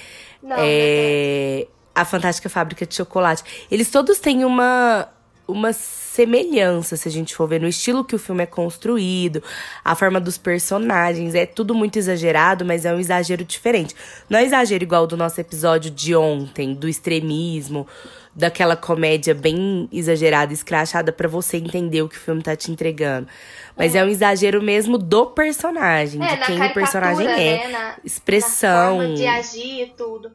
Não, 0.41 0.55
é, 0.59 1.67
a 1.93 2.05
Fantástica 2.05 2.49
Fábrica 2.49 2.85
de 2.85 2.95
Chocolate. 2.95 3.43
Eles 3.69 3.89
todos 3.89 4.19
têm 4.19 4.45
uma, 4.45 5.07
uma 5.47 5.71
semelhança, 5.73 6.97
se 6.97 7.07
a 7.07 7.11
gente 7.11 7.35
for 7.35 7.47
ver, 7.47 7.61
no 7.61 7.67
estilo 7.67 8.03
que 8.03 8.15
o 8.15 8.19
filme 8.19 8.43
é 8.43 8.45
construído, 8.47 9.41
a 9.85 9.95
forma 9.95 10.19
dos 10.19 10.37
personagens. 10.37 11.35
É 11.35 11.45
tudo 11.45 11.73
muito 11.75 11.97
exagerado, 11.97 12.65
mas 12.65 12.85
é 12.85 12.93
um 12.93 12.99
exagero 12.99 13.43
diferente. 13.45 13.95
Não 14.29 14.39
é 14.39 14.43
exagero 14.43 14.83
igual 14.83 15.05
do 15.07 15.15
nosso 15.15 15.39
episódio 15.39 15.91
de 15.91 16.15
ontem, 16.15 16.73
do 16.73 16.87
extremismo, 16.87 17.87
daquela 18.35 18.75
comédia 18.75 19.33
bem 19.33 19.87
exagerada, 19.91 20.53
escrachada, 20.53 21.11
pra 21.11 21.27
você 21.27 21.57
entender 21.57 22.01
o 22.01 22.09
que 22.09 22.17
o 22.17 22.19
filme 22.19 22.41
tá 22.43 22.55
te 22.55 22.71
entregando. 22.71 23.27
Mas 23.75 23.95
é, 23.95 24.03
um 24.03 24.09
exagero 24.09 24.61
mesmo 24.61 24.97
do 24.97 25.27
personagem, 25.27 26.23
É, 26.23 26.35
de 26.35 26.45
quem 26.45 26.61
o 26.63 26.73
personagem 26.73 27.27
é. 27.27 27.33
né? 27.35 27.67
Na, 27.69 27.95
Expressão. 28.03 28.97
na 28.99 29.15
de 29.15 29.25
agir 29.25 29.83
e 29.83 29.93
tudo. 29.97 30.31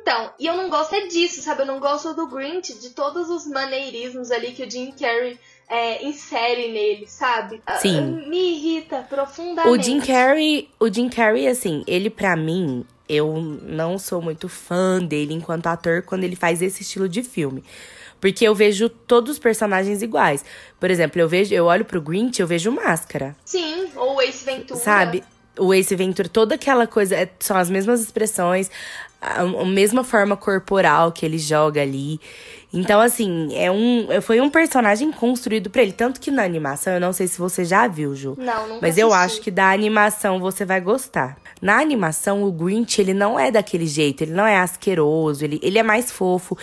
Então, 0.00 0.30
e 0.38 0.46
eu 0.46 0.56
não 0.56 0.70
gosto 0.70 0.94
é 0.94 1.06
disso, 1.06 1.42
sabe? 1.42 1.62
Eu 1.62 1.66
não 1.66 1.78
gosto 1.78 2.14
do 2.14 2.26
Grinch, 2.26 2.72
de 2.74 2.90
todos 2.90 3.28
os 3.28 3.46
maneirismos 3.46 4.30
ali 4.30 4.52
que 4.52 4.64
o 4.64 4.70
Jim 4.70 4.92
Carrey 4.92 5.38
é, 5.68 6.04
insere 6.04 6.72
nele, 6.72 7.06
sabe? 7.06 7.60
Ah, 7.66 7.76
Sim. 7.76 8.24
Me 8.28 8.54
irrita 8.56 9.04
profundamente. 9.08 9.68
O 9.68 9.82
Jim 9.82 10.00
Carrey, 10.00 10.68
o 10.80 10.92
Jim 10.92 11.08
Carrey, 11.08 11.46
assim, 11.46 11.84
ele 11.86 12.08
pra 12.10 12.34
mim, 12.36 12.84
eu 13.08 13.36
não 13.62 13.98
sou 13.98 14.22
muito 14.22 14.48
fã 14.48 14.98
dele 14.98 15.34
enquanto 15.34 15.66
ator 15.66 16.02
quando 16.02 16.24
ele 16.24 16.36
faz 16.36 16.62
esse 16.62 16.82
estilo 16.82 17.08
de 17.08 17.22
filme. 17.22 17.62
Porque 18.20 18.46
eu 18.46 18.54
vejo 18.54 18.88
todos 18.88 19.32
os 19.32 19.38
personagens 19.38 20.00
iguais. 20.00 20.44
Por 20.78 20.90
exemplo, 20.90 21.20
eu 21.20 21.28
vejo, 21.28 21.52
eu 21.52 21.66
olho 21.66 21.84
pro 21.84 22.00
Grinch, 22.00 22.40
eu 22.40 22.46
vejo 22.46 22.70
máscara, 22.70 23.36
Sim, 23.44 23.90
ou 23.96 24.14
o 24.16 24.20
Ace 24.22 24.44
Ventura. 24.44 24.78
sabe? 24.78 25.24
O 25.58 25.74
Ace 25.74 25.94
Ventura, 25.94 26.28
toda 26.28 26.54
aquela 26.54 26.86
coisa, 26.86 27.14
é- 27.16 27.28
são 27.40 27.56
as 27.58 27.68
mesmas 27.68 28.00
expressões, 28.00 28.70
a, 29.22 29.40
a 29.42 29.64
mesma 29.64 30.02
forma 30.02 30.36
corporal 30.36 31.12
que 31.12 31.24
ele 31.24 31.38
joga 31.38 31.80
ali. 31.80 32.20
Então, 32.74 33.00
assim, 33.00 33.54
é 33.54 33.70
um, 33.70 34.08
foi 34.22 34.40
um 34.40 34.48
personagem 34.48 35.12
construído 35.12 35.68
pra 35.68 35.82
ele. 35.82 35.92
Tanto 35.92 36.18
que 36.18 36.30
na 36.30 36.42
animação, 36.42 36.94
eu 36.94 37.00
não 37.00 37.12
sei 37.12 37.28
se 37.28 37.38
você 37.38 37.64
já 37.66 37.86
viu, 37.86 38.16
Ju. 38.16 38.34
Não, 38.38 38.66
nunca 38.66 38.78
Mas 38.82 38.96
eu 38.96 39.12
assisti. 39.12 39.32
acho 39.34 39.40
que 39.42 39.50
da 39.50 39.70
animação 39.70 40.40
você 40.40 40.64
vai 40.64 40.80
gostar. 40.80 41.36
Na 41.60 41.78
animação, 41.78 42.42
o 42.42 42.50
Grinch, 42.50 42.98
ele 43.00 43.12
não 43.14 43.38
é 43.38 43.50
daquele 43.50 43.86
jeito, 43.86 44.22
ele 44.24 44.32
não 44.32 44.46
é 44.46 44.56
asqueroso, 44.58 45.44
ele, 45.44 45.60
ele 45.62 45.78
é 45.78 45.82
mais 45.82 46.10
fofo. 46.10 46.56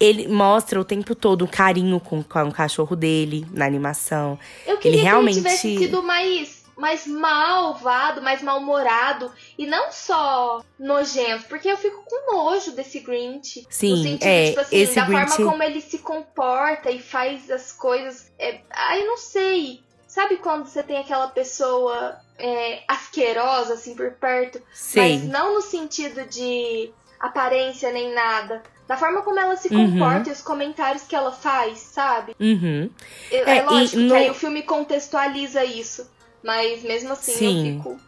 Ele 0.00 0.26
mostra 0.28 0.80
o 0.80 0.84
tempo 0.84 1.14
todo 1.14 1.42
o 1.44 1.46
carinho 1.46 2.00
com, 2.00 2.22
com 2.22 2.44
o 2.44 2.50
cachorro 2.52 2.96
dele 2.96 3.46
na 3.52 3.66
animação. 3.66 4.38
Eu 4.66 4.78
queria 4.78 4.96
ele 4.98 5.02
realmente- 5.06 5.34
que 5.42 5.46
ele 5.46 5.56
tivesse 5.58 5.78
sido 5.78 6.02
mais, 6.02 6.59
mais 6.80 7.06
malvado, 7.06 8.22
mais 8.22 8.42
mal-humorado. 8.42 9.30
E 9.58 9.66
não 9.66 9.92
só 9.92 10.62
nojento, 10.78 11.44
porque 11.48 11.68
eu 11.68 11.76
fico 11.76 12.02
com 12.04 12.34
nojo 12.36 12.72
desse 12.72 13.00
Grinch. 13.00 13.66
Sim, 13.70 13.90
no 13.90 14.02
sentido, 14.02 14.26
é, 14.28 14.48
tipo 14.48 14.60
assim, 14.60 14.76
esse 14.76 14.94
da 14.96 15.04
Grinch- 15.04 15.28
forma 15.34 15.50
como 15.50 15.62
ele 15.62 15.80
se 15.80 15.98
comporta 15.98 16.90
e 16.90 17.00
faz 17.00 17.50
as 17.50 17.70
coisas. 17.72 18.30
É, 18.38 18.60
ai, 18.70 19.04
não 19.04 19.16
sei. 19.16 19.82
Sabe 20.08 20.38
quando 20.38 20.66
você 20.66 20.82
tem 20.82 20.98
aquela 20.98 21.28
pessoa 21.28 22.16
é, 22.36 22.82
asquerosa, 22.88 23.74
assim, 23.74 23.94
por 23.94 24.10
perto? 24.12 24.60
Mas 24.68 24.78
Sei. 24.78 25.18
não 25.18 25.54
no 25.54 25.60
sentido 25.62 26.24
de 26.26 26.90
aparência 27.20 27.92
nem 27.92 28.12
nada. 28.12 28.62
Da 28.88 28.96
forma 28.96 29.22
como 29.22 29.38
ela 29.38 29.54
se 29.56 29.68
Uhum. 29.72 29.92
comporta 29.92 30.30
e 30.30 30.32
os 30.32 30.42
comentários 30.42 31.04
que 31.04 31.14
ela 31.14 31.30
faz, 31.30 31.78
sabe? 31.78 32.34
Uhum. 32.40 32.90
É, 33.30 33.58
É, 33.58 33.62
lógico 33.62 33.86
e 33.86 33.88
que 34.00 34.08
no- 34.08 34.14
aí 34.16 34.30
o 34.30 34.34
filme 34.34 34.62
contextualiza 34.64 35.64
isso. 35.64 36.10
Mas 36.42 36.82
mesmo 36.82 37.12
assim 37.12 37.32
Sim. 37.32 37.68
eu 37.68 37.76
fico. 37.76 38.00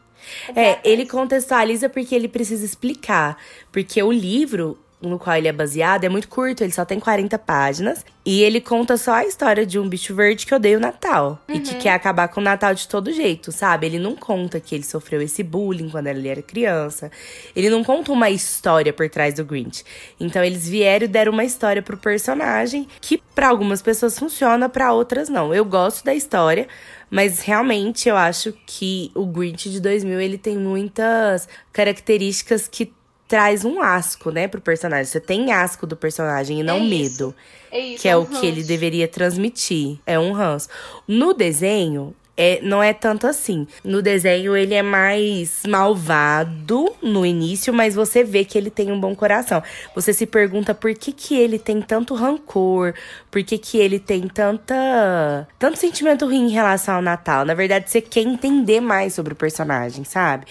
É, 0.54 0.78
ele 0.84 1.06
contextualiza 1.06 1.88
porque 1.88 2.14
ele 2.14 2.28
precisa 2.28 2.64
explicar. 2.64 3.36
Porque 3.70 4.02
o 4.02 4.12
livro 4.12 4.78
no 5.02 5.18
qual 5.18 5.36
ele 5.36 5.48
é 5.48 5.52
baseado 5.52 6.04
é 6.04 6.08
muito 6.08 6.28
curto, 6.28 6.62
ele 6.62 6.72
só 6.72 6.84
tem 6.84 6.98
40 7.00 7.38
páginas. 7.38 8.04
E 8.24 8.40
ele 8.42 8.60
conta 8.60 8.96
só 8.96 9.14
a 9.14 9.26
história 9.26 9.66
de 9.66 9.80
um 9.80 9.88
bicho 9.88 10.14
verde 10.14 10.46
que 10.46 10.54
odeia 10.54 10.76
o 10.76 10.80
Natal. 10.80 11.40
E 11.48 11.54
Uhum. 11.54 11.60
que 11.60 11.74
quer 11.74 11.90
acabar 11.90 12.28
com 12.28 12.40
o 12.40 12.44
Natal 12.44 12.72
de 12.72 12.86
todo 12.86 13.12
jeito, 13.12 13.50
sabe? 13.50 13.86
Ele 13.86 13.98
não 13.98 14.14
conta 14.14 14.60
que 14.60 14.76
ele 14.76 14.84
sofreu 14.84 15.20
esse 15.20 15.42
bullying 15.42 15.88
quando 15.90 16.06
ele 16.06 16.28
era 16.28 16.40
criança. 16.40 17.10
Ele 17.54 17.68
não 17.68 17.82
conta 17.82 18.12
uma 18.12 18.30
história 18.30 18.92
por 18.92 19.10
trás 19.10 19.34
do 19.34 19.44
Grinch. 19.44 19.84
Então 20.20 20.42
eles 20.44 20.68
vieram 20.68 21.04
e 21.04 21.08
deram 21.08 21.32
uma 21.32 21.44
história 21.44 21.82
pro 21.82 21.96
personagem 21.96 22.86
que 23.00 23.20
pra 23.34 23.48
algumas 23.48 23.82
pessoas 23.82 24.16
funciona, 24.16 24.68
pra 24.68 24.92
outras 24.92 25.28
não. 25.28 25.52
Eu 25.52 25.64
gosto 25.64 26.04
da 26.04 26.14
história, 26.14 26.68
mas 27.10 27.40
realmente 27.40 28.08
eu 28.08 28.16
acho 28.16 28.54
que 28.64 29.10
o 29.16 29.26
Grinch 29.26 29.68
de 29.68 29.80
2000 29.80 30.20
ele 30.20 30.38
tem 30.38 30.56
muitas 30.56 31.48
características 31.72 32.68
que 32.68 32.92
traz 33.32 33.64
um 33.64 33.80
asco, 33.80 34.30
né, 34.30 34.46
pro 34.46 34.60
personagem. 34.60 35.06
Você 35.06 35.18
tem 35.18 35.52
asco 35.52 35.86
do 35.86 35.96
personagem 35.96 36.60
e 36.60 36.62
não 36.62 36.76
É 36.76 36.80
medo, 36.80 37.34
É 37.70 37.80
isso, 37.80 38.02
que 38.02 38.06
é 38.06 38.14
um 38.14 38.20
o 38.24 38.26
que 38.26 38.44
ele 38.44 38.56
ranço. 38.56 38.68
deveria 38.68 39.08
transmitir. 39.08 39.98
É 40.06 40.18
um 40.18 40.32
ranço. 40.32 40.68
No 41.08 41.32
desenho, 41.32 42.14
é, 42.36 42.60
não 42.62 42.82
é 42.82 42.92
tanto 42.92 43.26
assim. 43.26 43.66
No 43.82 44.02
desenho, 44.02 44.54
ele 44.54 44.74
é 44.74 44.82
mais 44.82 45.62
malvado 45.66 46.92
no 47.02 47.24
início, 47.24 47.72
mas 47.72 47.94
você 47.94 48.22
vê 48.22 48.44
que 48.44 48.58
ele 48.58 48.68
tem 48.68 48.92
um 48.92 49.00
bom 49.00 49.14
coração. 49.14 49.62
Você 49.94 50.12
se 50.12 50.26
pergunta 50.26 50.74
por 50.74 50.92
que, 50.94 51.10
que 51.10 51.34
ele 51.34 51.58
tem 51.58 51.80
tanto 51.80 52.14
rancor, 52.14 52.92
por 53.30 53.42
que, 53.42 53.56
que 53.56 53.78
ele 53.78 53.98
tem 53.98 54.28
tanta 54.28 55.48
tanto 55.58 55.78
sentimento 55.78 56.26
ruim 56.26 56.48
em 56.48 56.50
relação 56.50 56.96
ao 56.96 57.02
Natal. 57.02 57.46
Na 57.46 57.54
verdade, 57.54 57.90
você 57.90 58.02
quer 58.02 58.20
entender 58.20 58.82
mais 58.82 59.14
sobre 59.14 59.32
o 59.32 59.36
personagem, 59.36 60.04
sabe? 60.04 60.44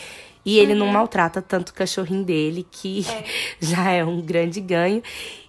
E 0.46 0.58
ele 0.58 0.74
uhum. 0.74 0.80
não 0.80 0.88
maltrata 0.88 1.42
tanto 1.42 1.70
o 1.70 1.74
cachorrinho 1.74 2.24
dele, 2.24 2.66
que 2.70 3.06
é. 3.08 3.24
já 3.60 3.92
é 3.92 4.04
um 4.04 4.22
grande 4.22 4.60
ganho. 4.60 5.04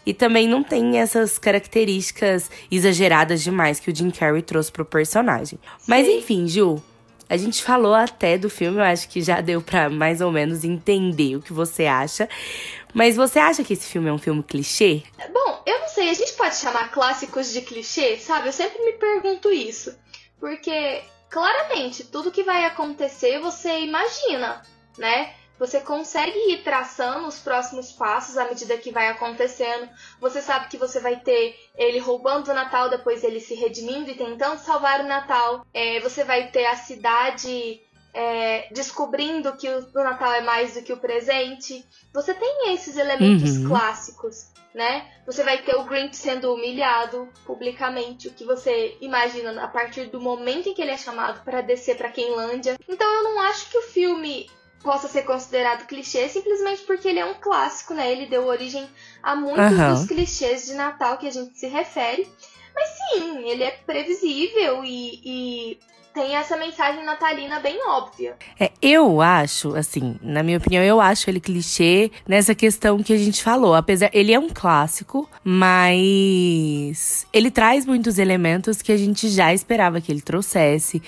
E 0.05 0.13
também 0.13 0.49
não 0.49 0.63
tem 0.63 0.99
essas 0.99 1.39
características 1.39 2.51
exageradas 2.71 3.43
demais 3.43 3.79
que 3.79 3.91
o 3.91 3.95
Jim 3.95 4.11
Carrey 4.11 4.43
trouxe 4.43 4.71
pro 4.71 4.85
personagem. 4.85 5.59
Mas 5.87 6.09
enfim, 6.09 6.49
Ju, 6.49 6.83
a 7.33 7.37
gente 7.39 7.63
falou 7.63 7.95
até 7.95 8.37
do 8.37 8.51
filme, 8.51 8.79
eu 8.79 8.85
acho 8.85 9.09
que 9.09 9.23
já 9.23 9.41
deu 9.41 9.63
para 9.63 9.89
mais 9.89 10.21
ou 10.21 10.31
menos 10.31 10.65
entender 10.65 11.37
o 11.37 11.41
que 11.41 11.53
você 11.53 11.87
acha. 11.87 12.29
Mas 12.93 13.17
você 13.17 13.39
acha 13.39 13.65
que 13.65 13.73
esse 13.73 13.87
filme 13.87 14.11
é 14.11 14.13
um 14.13 14.19
filme 14.19 14.43
clichê? 14.43 15.03
Bom, 15.33 15.63
eu 15.65 15.81
não 15.81 15.89
sei, 15.89 16.11
a 16.11 16.15
gente 16.15 16.35
pode 16.35 16.57
chamar 16.57 16.91
clássicos 16.91 17.51
de 17.51 17.63
clichê, 17.63 18.19
sabe? 18.19 18.49
Eu 18.49 18.53
sempre 18.53 18.85
me 18.85 18.93
pergunto 18.93 19.51
isso. 19.51 19.97
Porque, 20.39 21.03
claramente, 21.31 22.05
tudo 22.05 22.31
que 22.31 22.43
vai 22.43 22.67
acontecer 22.67 23.41
você 23.41 23.81
imagina, 23.81 24.61
né? 24.99 25.35
Você 25.59 25.81
consegue 25.81 26.37
ir 26.53 26.65
traçando 26.65 27.29
os 27.29 27.39
próximos 27.39 27.93
passos 27.93 28.37
à 28.37 28.47
medida 28.47 28.77
que 28.79 28.91
vai 28.91 29.09
acontecendo. 29.09 29.89
Você 30.21 30.43
sabe 30.43 30.67
que 30.69 30.77
você 30.77 30.99
vai 30.99 31.21
ter 31.21 31.57
ele 31.77 32.01
roubando 32.01 32.51
o 32.51 32.55
Natal, 32.55 32.91
depois 32.91 33.23
ele 33.23 33.39
se 33.39 33.55
redimindo 33.55 34.11
e 34.11 34.17
tentando 34.17 34.59
salvar 34.59 35.01
o 35.01 35.07
Natal. 35.07 35.65
É, 35.73 36.01
você 36.01 36.25
vai 36.25 36.49
ter 36.51 36.67
a 36.67 36.75
cidade 36.75 37.81
é, 38.13 38.69
descobrindo 38.73 39.57
que 39.57 39.69
o, 39.69 39.89
o, 39.95 40.03
Natal 40.03 40.33
é 40.33 40.41
mais 40.41 40.75
do 40.75 40.83
que 40.83 40.93
o 40.93 40.99
presente. 40.99 41.87
Você 42.13 42.35
tem 42.35 42.75
esses 42.75 42.97
elementos 42.97 43.57
uhum. 43.59 43.69
clássicos, 43.69 44.49
né? 44.75 45.09
Você 45.25 45.45
vai 45.45 45.63
ter 45.63 45.77
o 45.77 45.85
Grinch 45.85 46.17
sendo 46.17 46.53
humilhado 46.53 47.29
publicamente, 47.47 48.27
o 48.27 48.33
que 48.33 48.45
você 48.45 48.97
imagina 49.01 49.63
a 49.63 49.69
partir 49.69 50.07
do 50.07 50.21
momento 50.21 50.69
em 50.69 50.75
que 50.75 50.83
ele 50.83 50.91
é 50.91 50.99
chamado 50.99 51.45
para 51.45 51.61
descer 51.61 51.97
para 51.97 52.11
Quenlândia. 52.11 52.77
Então 52.89 53.09
eu 53.09 53.23
não 53.23 53.41
acho 53.43 53.71
que 53.71 53.79
o 53.79 53.83
filme 53.83 54.51
possa 54.83 55.09
ser 55.09 55.23
considerado 55.23 55.87
clichê 55.87 56.29
simplesmente 56.29 56.83
porque 56.83 57.09
ele 57.09 57.19
é 57.19 57.25
um 57.25 57.35
clássico, 57.35 57.95
né? 57.95 58.11
Ele 58.11 58.27
deu 58.27 58.47
origem 58.47 58.89
a 59.23 59.35
muitos 59.35 59.79
uhum. 59.79 59.95
dos 59.95 60.07
clichês 60.07 60.67
de 60.67 60.75
Natal 60.75 61.17
que 61.19 61.27
a 61.27 61.31
gente 61.31 61.59
se 61.59 61.67
refere. 61.69 62.29
Mas 62.75 62.89
sim, 62.89 63.49
ele 63.49 63.63
é 63.63 63.71
previsível 63.71 64.83
e, 64.85 65.21
e 65.25 65.79
tem 66.15 66.37
essa 66.37 66.57
mensagem 66.57 67.05
natalina 67.05 67.59
bem 67.61 67.79
óbvia. 67.87 68.37
É, 68.59 68.71
eu 68.81 69.21
acho, 69.21 69.75
assim, 69.75 70.17
na 70.23 70.43
minha 70.43 70.59
opinião, 70.59 70.83
eu 70.83 71.01
acho 71.01 71.29
ele 71.29 71.41
clichê 71.41 72.11
nessa 72.27 72.55
questão 72.55 73.03
que 73.03 73.13
a 73.13 73.19
gente 73.19 73.43
falou. 73.43 73.75
Apesar, 73.75 74.11
ele 74.13 74.33
é 74.33 74.39
um 74.39 74.49
clássico, 74.49 75.29
mas 75.43 77.27
ele 77.33 77.51
traz 77.51 77.87
muitos 77.87 78.19
elementos 78.19 78.83
que 78.83 78.93
a 78.93 78.97
gente 78.97 79.29
já 79.29 79.53
esperava 79.55 80.01
que 80.01 80.13
ele 80.13 80.21
trouxesse. 80.21 81.03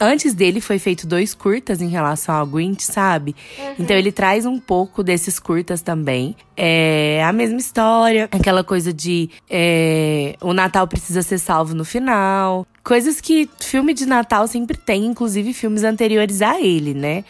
Antes 0.00 0.32
dele 0.32 0.60
foi 0.60 0.78
feito 0.78 1.06
dois 1.06 1.34
curtas 1.34 1.82
em 1.82 1.88
relação 1.88 2.34
ao 2.34 2.46
Grinch, 2.46 2.84
sabe? 2.84 3.34
Uhum. 3.58 3.74
Então 3.80 3.96
ele 3.96 4.12
traz 4.12 4.46
um 4.46 4.58
pouco 4.58 5.02
desses 5.02 5.38
curtas 5.40 5.82
também. 5.82 6.36
É 6.56 7.22
a 7.24 7.32
mesma 7.32 7.58
história, 7.58 8.28
aquela 8.30 8.62
coisa 8.62 8.92
de 8.92 9.28
é, 9.50 10.36
o 10.40 10.52
Natal 10.52 10.86
precisa 10.86 11.22
ser 11.22 11.38
salvo 11.38 11.74
no 11.74 11.84
final. 11.84 12.66
Coisas 12.84 13.20
que 13.20 13.48
filme 13.60 13.92
de 13.92 14.06
Natal 14.06 14.46
sempre 14.46 14.76
tem, 14.76 15.04
inclusive 15.04 15.52
filmes 15.52 15.82
anteriores 15.82 16.42
a 16.42 16.60
ele, 16.60 16.94
né? 16.94 17.24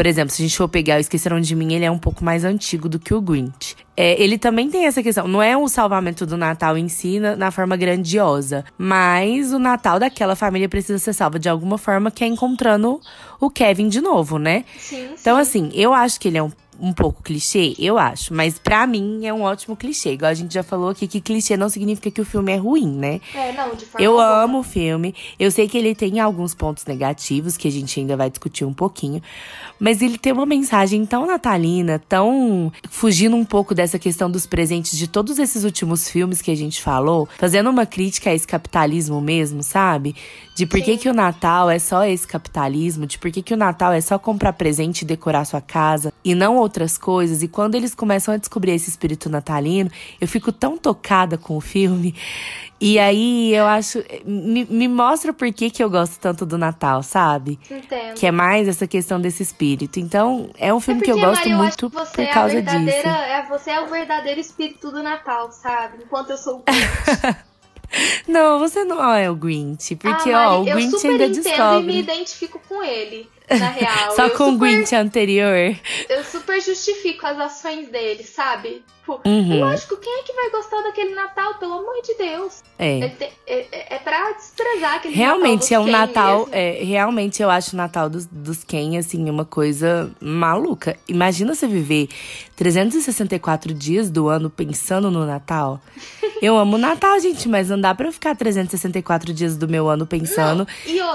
Por 0.00 0.06
exemplo, 0.06 0.34
se 0.34 0.40
a 0.40 0.46
gente 0.46 0.56
for 0.56 0.66
pegar 0.66 0.96
o 0.96 0.98
Esqueceram 0.98 1.38
de 1.38 1.54
Mim, 1.54 1.74
ele 1.74 1.84
é 1.84 1.90
um 1.90 1.98
pouco 1.98 2.24
mais 2.24 2.42
antigo 2.42 2.88
do 2.88 2.98
que 2.98 3.12
o 3.12 3.20
Grinch. 3.20 3.76
É, 3.94 4.18
ele 4.18 4.38
também 4.38 4.70
tem 4.70 4.86
essa 4.86 5.02
questão, 5.02 5.28
não 5.28 5.42
é 5.42 5.54
o 5.54 5.68
salvamento 5.68 6.24
do 6.24 6.38
Natal 6.38 6.78
em 6.78 6.88
si 6.88 7.20
na, 7.20 7.36
na, 7.36 7.50
forma 7.50 7.76
grandiosa, 7.76 8.64
mas 8.78 9.52
o 9.52 9.58
Natal 9.58 9.98
daquela 9.98 10.34
família 10.34 10.70
precisa 10.70 10.98
ser 10.98 11.12
salvo 11.12 11.38
de 11.38 11.50
alguma 11.50 11.76
forma, 11.76 12.10
que 12.10 12.24
é 12.24 12.26
encontrando 12.26 12.98
o 13.38 13.50
Kevin 13.50 13.90
de 13.90 14.00
novo, 14.00 14.38
né? 14.38 14.64
Sim, 14.78 15.08
sim. 15.08 15.14
Então, 15.20 15.36
assim, 15.36 15.70
eu 15.74 15.92
acho 15.92 16.18
que 16.18 16.28
ele 16.28 16.38
é 16.38 16.42
um 16.42 16.50
um 16.80 16.92
pouco 16.92 17.22
clichê, 17.22 17.74
eu 17.78 17.98
acho. 17.98 18.32
Mas 18.32 18.58
para 18.58 18.86
mim 18.86 19.26
é 19.26 19.32
um 19.32 19.42
ótimo 19.42 19.76
clichê. 19.76 20.12
Igual 20.12 20.30
a 20.30 20.34
gente 20.34 20.52
já 20.52 20.62
falou 20.62 20.88
aqui 20.88 21.06
que 21.06 21.20
clichê 21.20 21.56
não 21.56 21.68
significa 21.68 22.10
que 22.10 22.20
o 22.20 22.24
filme 22.24 22.52
é 22.52 22.56
ruim, 22.56 22.88
né? 22.88 23.20
É, 23.34 23.52
não, 23.52 23.74
de 23.74 23.84
forma 23.84 24.04
Eu 24.04 24.18
amo 24.18 24.60
o 24.60 24.62
filme. 24.62 25.14
Eu 25.38 25.50
sei 25.50 25.68
que 25.68 25.76
ele 25.76 25.94
tem 25.94 26.20
alguns 26.20 26.54
pontos 26.54 26.84
negativos 26.84 27.56
que 27.56 27.68
a 27.68 27.70
gente 27.70 28.00
ainda 28.00 28.16
vai 28.16 28.30
discutir 28.30 28.64
um 28.64 28.72
pouquinho. 28.72 29.22
Mas 29.78 30.02
ele 30.02 30.18
tem 30.18 30.32
uma 30.32 30.46
mensagem 30.46 31.04
tão 31.04 31.26
natalina, 31.26 32.00
tão 32.08 32.72
fugindo 32.90 33.36
um 33.36 33.44
pouco 33.44 33.74
dessa 33.74 33.98
questão 33.98 34.30
dos 34.30 34.46
presentes 34.46 34.96
de 34.96 35.06
todos 35.06 35.38
esses 35.38 35.64
últimos 35.64 36.08
filmes 36.08 36.42
que 36.42 36.50
a 36.50 36.56
gente 36.56 36.80
falou, 36.80 37.28
fazendo 37.38 37.70
uma 37.70 37.86
crítica 37.86 38.30
a 38.30 38.34
esse 38.34 38.46
capitalismo 38.46 39.20
mesmo, 39.20 39.62
sabe? 39.62 40.14
De 40.60 40.66
por 40.66 40.78
que, 40.82 40.98
que 40.98 41.08
o 41.08 41.14
Natal 41.14 41.70
é 41.70 41.78
só 41.78 42.04
esse 42.04 42.28
capitalismo, 42.28 43.06
de 43.06 43.18
por 43.18 43.30
que, 43.30 43.40
que 43.40 43.54
o 43.54 43.56
Natal 43.56 43.94
é 43.94 44.00
só 44.02 44.18
comprar 44.18 44.52
presente 44.52 45.00
e 45.00 45.04
decorar 45.06 45.46
sua 45.46 45.62
casa 45.62 46.12
e 46.22 46.34
não 46.34 46.58
outras 46.58 46.98
coisas. 46.98 47.42
E 47.42 47.48
quando 47.48 47.76
eles 47.76 47.94
começam 47.94 48.34
a 48.34 48.36
descobrir 48.36 48.72
esse 48.72 48.90
espírito 48.90 49.30
natalino, 49.30 49.90
eu 50.20 50.28
fico 50.28 50.52
tão 50.52 50.76
tocada 50.76 51.38
com 51.38 51.56
o 51.56 51.62
filme. 51.62 52.14
E 52.78 52.98
aí 52.98 53.54
eu 53.54 53.66
acho. 53.66 54.04
Me, 54.22 54.66
me 54.66 54.86
mostra 54.86 55.32
por 55.32 55.50
que, 55.50 55.70
que 55.70 55.82
eu 55.82 55.88
gosto 55.88 56.20
tanto 56.20 56.44
do 56.44 56.58
Natal, 56.58 57.02
sabe? 57.02 57.58
Entendo. 57.70 58.14
Que 58.14 58.26
é 58.26 58.30
mais 58.30 58.68
essa 58.68 58.86
questão 58.86 59.18
desse 59.18 59.42
espírito. 59.42 59.98
então, 59.98 60.50
é 60.58 60.74
um 60.74 60.80
filme 60.80 61.00
é 61.00 61.04
porque, 61.04 61.18
que 61.18 61.24
eu 61.24 61.26
gosto 61.26 61.40
Maria, 61.40 61.56
muito 61.56 61.86
eu 61.86 61.90
por 61.90 62.28
causa 62.34 62.60
disso. 62.60 63.08
É, 63.08 63.46
você 63.48 63.70
é 63.70 63.80
o 63.80 63.86
verdadeiro 63.86 64.38
espírito 64.38 64.90
do 64.90 65.02
Natal, 65.02 65.50
sabe? 65.52 66.04
Enquanto 66.04 66.32
eu 66.32 66.36
sou 66.36 66.58
o 66.58 66.64
Não, 68.26 68.58
você 68.58 68.84
não 68.84 69.12
é 69.12 69.30
o 69.30 69.34
Grinch. 69.34 69.96
Porque, 69.96 70.30
ah, 70.30 70.52
ó, 70.52 70.60
o 70.60 70.64
Grinch 70.64 71.06
ainda 71.06 71.28
descobre. 71.28 71.82
e 71.82 71.86
me 71.86 71.98
identifico 71.98 72.60
com 72.68 72.82
ele, 72.82 73.28
na 73.58 73.70
real. 73.70 74.14
Só 74.14 74.26
eu 74.26 74.30
com 74.30 74.52
super, 74.52 74.54
o 74.54 74.58
Grinch 74.58 74.94
anterior. 74.94 75.76
Eu 76.08 76.24
super 76.24 76.60
justifico 76.60 77.26
as 77.26 77.38
ações 77.38 77.88
dele, 77.88 78.24
sabe? 78.24 78.82
Tipo, 79.10 79.20
uhum. 79.28 79.60
lógico, 79.60 79.96
quem 79.96 80.20
é 80.20 80.22
que 80.22 80.32
vai 80.32 80.50
gostar 80.50 80.82
daquele 80.82 81.14
Natal? 81.14 81.54
Pelo 81.54 81.74
amor 81.74 82.00
de 82.02 82.14
Deus. 82.14 82.62
É. 82.78 83.00
É, 83.00 83.30
é, 83.46 83.96
é 83.96 83.98
pra 83.98 84.32
desprezar 84.32 84.96
aquele 84.96 85.14
realmente 85.14 85.72
Natal. 85.72 85.74
Realmente, 85.74 85.74
é 85.74 85.80
um 85.80 85.86
Natal. 85.86 86.48
É, 86.52 86.84
realmente, 86.84 87.42
eu 87.42 87.50
acho 87.50 87.74
o 87.74 87.76
Natal 87.76 88.08
dos, 88.08 88.26
dos 88.26 88.62
Ken, 88.62 88.96
assim, 88.98 89.28
uma 89.28 89.44
coisa 89.44 90.10
maluca. 90.20 90.96
Imagina 91.08 91.54
você 91.54 91.66
viver 91.66 92.08
364 92.56 93.74
dias 93.74 94.10
do 94.10 94.28
ano 94.28 94.48
pensando 94.48 95.10
no 95.10 95.26
Natal. 95.26 95.80
Eu 96.42 96.56
amo 96.56 96.76
o 96.76 96.78
Natal, 96.78 97.20
gente, 97.20 97.46
mas 97.50 97.68
não 97.68 97.78
dá 97.78 97.94
pra 97.94 98.06
eu 98.06 98.12
ficar 98.12 98.34
364 98.34 99.30
dias 99.34 99.58
do 99.58 99.68
meu 99.68 99.90
ano 99.90 100.06
pensando 100.06 100.66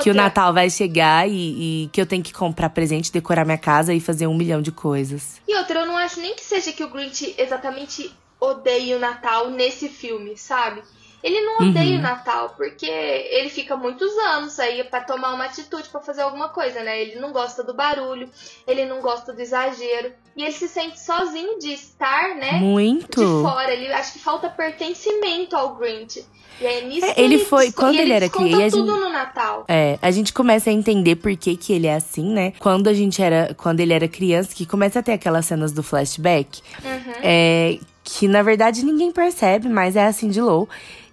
que 0.03 0.11
o 0.11 0.13
Natal 0.13 0.53
vai 0.53 0.69
chegar 0.69 1.27
e, 1.27 1.85
e, 1.85 1.89
que 1.91 1.99
eu 1.99 2.05
tenho 2.05 2.21
que 2.25 2.33
comprar 2.33 2.69
presente, 2.69 3.11
decorar 3.11 3.45
minha 3.45 3.57
casa 3.57 3.93
e 3.93 3.99
fazer 3.99 4.27
um 4.27 4.35
milhão 4.35 4.61
de 4.61 4.71
coisas. 4.71 5.41
E 5.47 5.55
outra, 5.55 5.81
eu 5.81 5.85
não 5.85 5.97
acho 5.97 6.19
nem 6.19 6.35
que 6.35 6.43
seja 6.43 6.71
que 6.71 6.83
o 6.83 6.89
Grinch 6.89 7.35
exatamente 7.37 8.11
odeie 8.39 8.93
o 8.95 8.99
Natal 8.99 9.49
nesse 9.49 9.87
filme, 9.87 10.37
sabe? 10.37 10.81
Ele 11.25 11.41
não 11.41 11.67
odeia 11.67 11.93
uhum. 11.93 11.97
o 11.97 12.01
Natal, 12.03 12.53
porque 12.55 12.85
ele 12.85 13.49
fica 13.49 13.75
muitos 13.75 14.15
anos 14.29 14.59
aí 14.59 14.83
para 14.83 15.01
tomar 15.01 15.33
uma 15.33 15.45
atitude, 15.45 15.89
para 15.89 15.99
fazer 15.99 16.21
alguma 16.21 16.49
coisa, 16.49 16.83
né? 16.83 17.01
Ele 17.01 17.19
não 17.19 17.31
gosta 17.31 17.63
do 17.63 17.73
barulho, 17.73 18.29
ele 18.67 18.85
não 18.85 19.01
gosta 19.01 19.33
do 19.33 19.41
exagero. 19.41 20.11
E 20.37 20.43
ele 20.43 20.51
se 20.51 20.67
sente 20.67 20.99
sozinho 20.99 21.57
de 21.57 21.73
estar, 21.73 22.35
né? 22.35 22.59
Muito. 22.59 23.19
De 23.19 23.41
fora. 23.41 23.73
Ele 23.73 23.91
acha 23.91 24.13
que 24.13 24.19
falta 24.19 24.49
pertencimento 24.49 25.55
ao 25.55 25.75
Grinch. 25.75 26.23
E 26.61 26.65
é 26.67 26.81
nisso 26.81 27.07
é, 27.07 27.15
que 27.15 27.21
ele, 27.21 27.33
ele 27.33 27.45
foi 27.45 27.71
quando 27.71 27.95
ele, 27.95 28.03
ele 28.03 28.13
era 28.13 28.29
criança. 28.29 28.77
tudo 28.77 28.95
no 28.95 29.09
Natal. 29.09 29.65
É, 29.67 29.97
a 30.03 30.11
gente 30.11 30.31
começa 30.31 30.69
a 30.69 30.73
entender 30.73 31.15
por 31.15 31.35
que, 31.35 31.57
que 31.57 31.73
ele 31.73 31.87
é 31.87 31.95
assim, 31.95 32.31
né? 32.31 32.53
Quando 32.59 32.87
a 32.87 32.93
gente 32.93 33.19
era, 33.19 33.51
quando 33.57 33.79
ele 33.79 33.93
era 33.93 34.07
criança, 34.07 34.53
que 34.53 34.63
começa 34.63 34.99
a 34.99 35.01
ter 35.01 35.13
aquelas 35.13 35.47
cenas 35.47 35.71
do 35.71 35.81
flashback, 35.81 36.61
uhum. 36.83 37.13
é, 37.23 37.79
que 38.03 38.27
na 38.27 38.43
verdade 38.43 38.85
ninguém 38.85 39.11
percebe, 39.11 39.67
mas 39.67 39.95
é 39.95 40.05
assim 40.05 40.29
de 40.29 40.39
low 40.39 40.69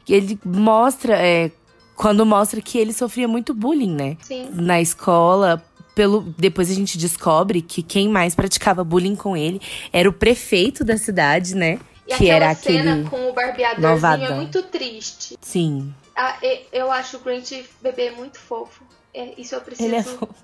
ele 0.09 0.38
mostra, 0.44 1.16
é, 1.16 1.50
quando 1.97 2.25
mostra 2.25 2.61
que 2.61 2.78
ele 2.78 2.92
sofria 2.92 3.28
muito 3.28 3.52
bullying, 3.54 3.94
né? 3.94 4.16
Sim. 4.23 4.49
Na 4.52 4.80
escola, 4.80 5.62
pelo 5.94 6.23
depois 6.38 6.71
a 6.71 6.75
gente 6.75 6.97
descobre 6.99 7.62
que 7.62 7.82
quem 7.82 8.09
mais 8.09 8.35
praticava 8.35 8.82
bullying 8.82 9.16
com 9.16 9.37
ele 9.37 9.61
era 9.92 10.09
o 10.09 10.12
prefeito 10.12 10.85
da 10.85 10.97
cidade, 10.97 11.54
né? 11.54 11.78
E 12.06 12.14
que 12.14 12.28
era 12.28 12.54
cena 12.54 12.92
aquele 12.92 13.09
com 13.09 13.28
o 13.28 13.32
barbeadorzinho 13.32 13.88
malvadão. 13.88 14.26
é 14.26 14.35
muito 14.35 14.62
triste. 14.64 15.37
Sim. 15.40 15.94
Ah, 16.14 16.37
eu 16.73 16.90
acho 16.90 17.16
o 17.16 17.21
Grinch 17.21 17.64
bebê 17.80 18.11
muito 18.11 18.38
fofo. 18.38 18.85
É, 19.14 19.32
isso 19.38 19.54
eu 19.54 19.61
preciso. 19.61 19.88
Ele 19.88 19.97
é 19.97 20.02
fofo. 20.02 20.35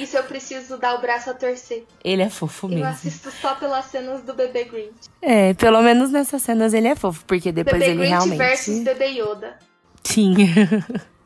Isso 0.00 0.16
eu 0.16 0.24
preciso 0.24 0.76
dar 0.78 0.94
o 0.94 1.00
braço 1.00 1.30
a 1.30 1.34
torcer. 1.34 1.84
Ele 2.02 2.22
é 2.22 2.30
fofo 2.30 2.68
mesmo. 2.68 2.84
Eu 2.84 2.88
assisto 2.88 3.30
só 3.30 3.54
pelas 3.54 3.86
cenas 3.86 4.22
do 4.22 4.34
bebê 4.34 4.64
Grinch. 4.64 5.08
É, 5.20 5.54
pelo 5.54 5.82
menos 5.82 6.10
nessas 6.10 6.42
cenas 6.42 6.74
ele 6.74 6.88
é 6.88 6.96
fofo, 6.96 7.24
porque 7.26 7.52
depois 7.52 7.78
bebê 7.78 7.90
ele 7.90 7.98
Grinch 7.98 8.10
realmente. 8.12 8.38
versus 8.38 8.80
bebê 8.80 9.06
Yoda. 9.06 9.58
Sim. 10.02 10.34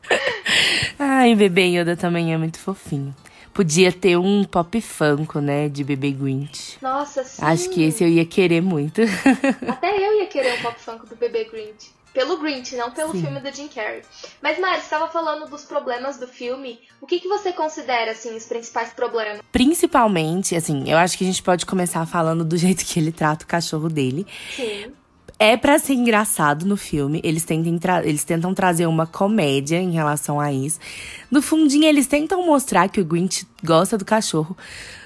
Ai, 0.97 1.35
bebê 1.35 1.67
Yoda 1.67 1.95
também 1.95 2.33
é 2.33 2.37
muito 2.37 2.59
fofinho. 2.59 3.15
Podia 3.53 3.91
ter 3.91 4.17
um 4.17 4.43
pop 4.43 4.79
funko, 4.79 5.39
né, 5.39 5.67
de 5.67 5.83
bebê 5.83 6.11
Grinch. 6.11 6.77
Nossa, 6.81 7.23
sim. 7.23 7.41
Acho 7.43 7.69
que 7.69 7.83
esse 7.83 8.03
eu 8.03 8.07
ia 8.07 8.25
querer 8.25 8.61
muito. 8.61 9.01
Até 9.67 9.97
eu 9.97 10.19
ia 10.21 10.27
querer 10.27 10.59
um 10.59 10.61
pop 10.61 10.79
funko 10.79 11.05
do 11.07 11.15
bebê 11.15 11.45
Grinch. 11.45 11.91
Pelo 12.13 12.37
Grinch, 12.37 12.75
não 12.75 12.91
pelo 12.91 13.11
Sim. 13.11 13.21
filme 13.21 13.39
do 13.39 13.51
Jim 13.55 13.67
Carrey. 13.67 14.01
Mas, 14.41 14.59
Mari, 14.59 14.77
você 14.77 14.83
estava 14.83 15.07
falando 15.07 15.49
dos 15.49 15.63
problemas 15.63 16.17
do 16.17 16.27
filme. 16.27 16.79
O 17.01 17.05
que, 17.05 17.19
que 17.19 17.27
você 17.27 17.51
considera, 17.53 18.11
assim, 18.11 18.35
os 18.35 18.45
principais 18.45 18.91
problemas? 18.91 19.41
Principalmente, 19.51 20.55
assim, 20.55 20.89
eu 20.89 20.97
acho 20.97 21.17
que 21.17 21.23
a 21.23 21.27
gente 21.27 21.43
pode 21.43 21.65
começar 21.65 22.05
falando 22.05 22.43
do 22.43 22.55
jeito 22.57 22.85
que 22.85 22.99
ele 22.99 23.11
trata 23.11 23.45
o 23.45 23.47
cachorro 23.47 23.89
dele. 23.89 24.25
Sim. 24.55 24.91
É 25.37 25.55
para 25.55 25.79
ser 25.79 25.93
engraçado 25.93 26.65
no 26.65 26.75
filme. 26.75 27.21
Eles, 27.23 27.45
tentam 27.45 27.79
eles 28.03 28.25
tentam 28.25 28.53
trazer 28.53 28.85
uma 28.87 29.07
comédia 29.07 29.77
em 29.77 29.91
relação 29.91 30.39
a 30.39 30.51
isso. 30.51 30.79
No 31.31 31.41
fundinho, 31.41 31.85
eles 31.85 32.07
tentam 32.07 32.45
mostrar 32.45 32.89
que 32.89 32.99
o 32.99 33.05
Grinch 33.05 33.47
gosta 33.63 33.97
do 33.97 34.03
cachorro. 34.03 34.57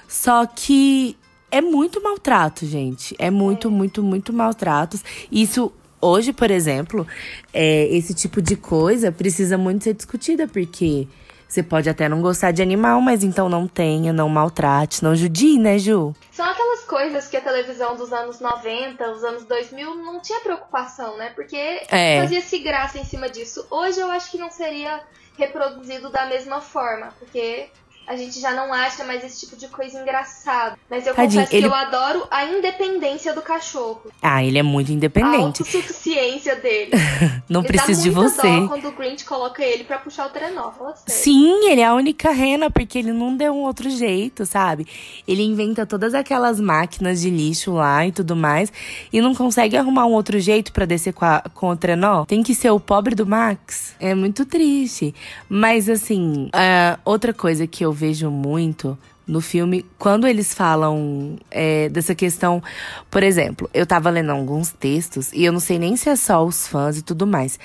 Só 0.07 0.45
que 0.47 1.15
é 1.51 1.61
muito 1.61 2.01
maltrato, 2.01 2.65
gente. 2.65 3.15
É 3.19 3.29
muito, 3.29 3.67
é. 3.67 3.71
muito, 3.71 4.01
muito 4.01 4.33
maltrato. 4.33 4.99
Isso 5.31 5.71
hoje, 6.03 6.33
por 6.33 6.51
exemplo, 6.51 7.07
é, 7.53 7.85
esse 7.87 8.13
tipo 8.13 8.41
de 8.41 8.55
coisa 8.55 9.11
precisa 9.11 9.57
muito 9.57 9.83
ser 9.83 9.93
discutida, 9.93 10.47
porque 10.47 11.07
você 11.47 11.61
pode 11.61 11.87
até 11.87 12.09
não 12.09 12.19
gostar 12.19 12.51
de 12.51 12.63
animal, 12.63 12.99
mas 12.99 13.23
então 13.23 13.47
não 13.47 13.67
tenha, 13.67 14.11
não 14.11 14.27
maltrate, 14.27 15.03
não 15.03 15.15
judie, 15.15 15.59
né, 15.59 15.77
Ju? 15.77 16.15
São 16.31 16.45
aquelas 16.45 16.81
coisas 16.81 17.27
que 17.27 17.37
a 17.37 17.41
televisão 17.41 17.95
dos 17.95 18.11
anos 18.11 18.39
90, 18.39 19.11
os 19.11 19.23
anos 19.23 19.45
2000 19.45 19.95
não 19.95 20.19
tinha 20.19 20.39
preocupação, 20.39 21.15
né? 21.15 21.29
Porque 21.35 21.55
é. 21.89 22.21
fazia-se 22.21 22.57
graça 22.57 22.97
em 22.97 23.05
cima 23.05 23.29
disso. 23.29 23.65
Hoje 23.69 23.99
eu 23.99 24.09
acho 24.09 24.31
que 24.31 24.37
não 24.39 24.49
seria 24.49 25.01
reproduzido 25.37 26.09
da 26.09 26.25
mesma 26.25 26.59
forma, 26.59 27.13
porque 27.19 27.69
a 28.05 28.15
gente 28.15 28.39
já 28.39 28.51
não 28.51 28.73
acha 28.73 29.03
mais 29.03 29.23
esse 29.23 29.41
tipo 29.41 29.55
de 29.55 29.67
coisa 29.67 29.99
engraçado. 29.99 30.77
Mas 30.89 31.07
eu 31.07 31.15
Tadinho, 31.15 31.43
confesso 31.43 31.55
ele... 31.55 31.67
que 31.67 31.73
eu 31.73 31.75
adoro 31.75 32.27
a 32.29 32.45
independência 32.45 33.33
do 33.33 33.41
cachorro. 33.41 34.01
Ah, 34.21 34.43
ele 34.43 34.57
é 34.57 34.63
muito 34.63 34.91
independente. 34.91 35.35
A 35.35 35.45
autossuficiência 35.45 36.55
dele. 36.55 36.91
não 37.47 37.63
precisa 37.63 38.01
de 38.01 38.09
você. 38.09 38.59
Dó 38.61 38.67
quando 38.67 38.87
o 38.89 38.91
Grinch 38.91 39.23
coloca 39.25 39.63
ele 39.63 39.83
para 39.83 39.97
puxar 39.97 40.27
o 40.27 40.29
trenó. 40.29 40.71
Fala 40.71 40.95
Sim, 41.07 41.69
ele 41.69 41.81
é 41.81 41.85
a 41.85 41.93
única 41.93 42.31
rena, 42.31 42.69
porque 42.69 42.99
ele 42.99 43.13
não 43.13 43.35
deu 43.35 43.53
um 43.53 43.63
outro 43.63 43.89
jeito, 43.89 44.45
sabe? 44.45 44.85
Ele 45.27 45.43
inventa 45.43 45.85
todas 45.85 46.13
aquelas 46.13 46.59
máquinas 46.59 47.21
de 47.21 47.29
lixo 47.29 47.73
lá 47.73 48.05
e 48.05 48.11
tudo 48.11 48.35
mais. 48.35 48.71
E 49.11 49.21
não 49.21 49.33
consegue 49.33 49.77
arrumar 49.77 50.05
um 50.05 50.11
outro 50.11 50.39
jeito 50.39 50.73
para 50.73 50.85
descer 50.85 51.13
com, 51.13 51.25
a, 51.25 51.41
com 51.53 51.69
o 51.69 51.77
trenó. 51.77 52.25
Tem 52.25 52.43
que 52.43 52.53
ser 52.53 52.71
o 52.71 52.79
pobre 52.79 53.15
do 53.15 53.25
Max. 53.25 53.95
É 53.99 54.13
muito 54.13 54.45
triste. 54.45 55.15
Mas 55.47 55.87
assim, 55.87 56.47
uh, 56.47 56.99
outra 57.05 57.33
coisa 57.33 57.65
que 57.65 57.85
eu 57.85 57.92
vejo 57.93 58.29
muito 58.29 58.97
no 59.25 59.39
filme, 59.39 59.85
quando 59.97 60.27
eles 60.27 60.53
falam 60.53 61.37
é, 61.49 61.87
dessa 61.89 62.13
questão, 62.13 62.61
por 63.09 63.23
exemplo, 63.23 63.69
eu 63.73 63.85
tava 63.85 64.09
lendo 64.09 64.31
alguns 64.31 64.71
textos 64.71 65.31
e 65.31 65.45
eu 65.45 65.53
não 65.53 65.61
sei 65.61 65.79
nem 65.79 65.95
se 65.95 66.09
é 66.09 66.15
só 66.15 66.45
os 66.45 66.67
fãs 66.67 66.97
e 66.97 67.01
tudo 67.01 67.25
mais, 67.25 67.57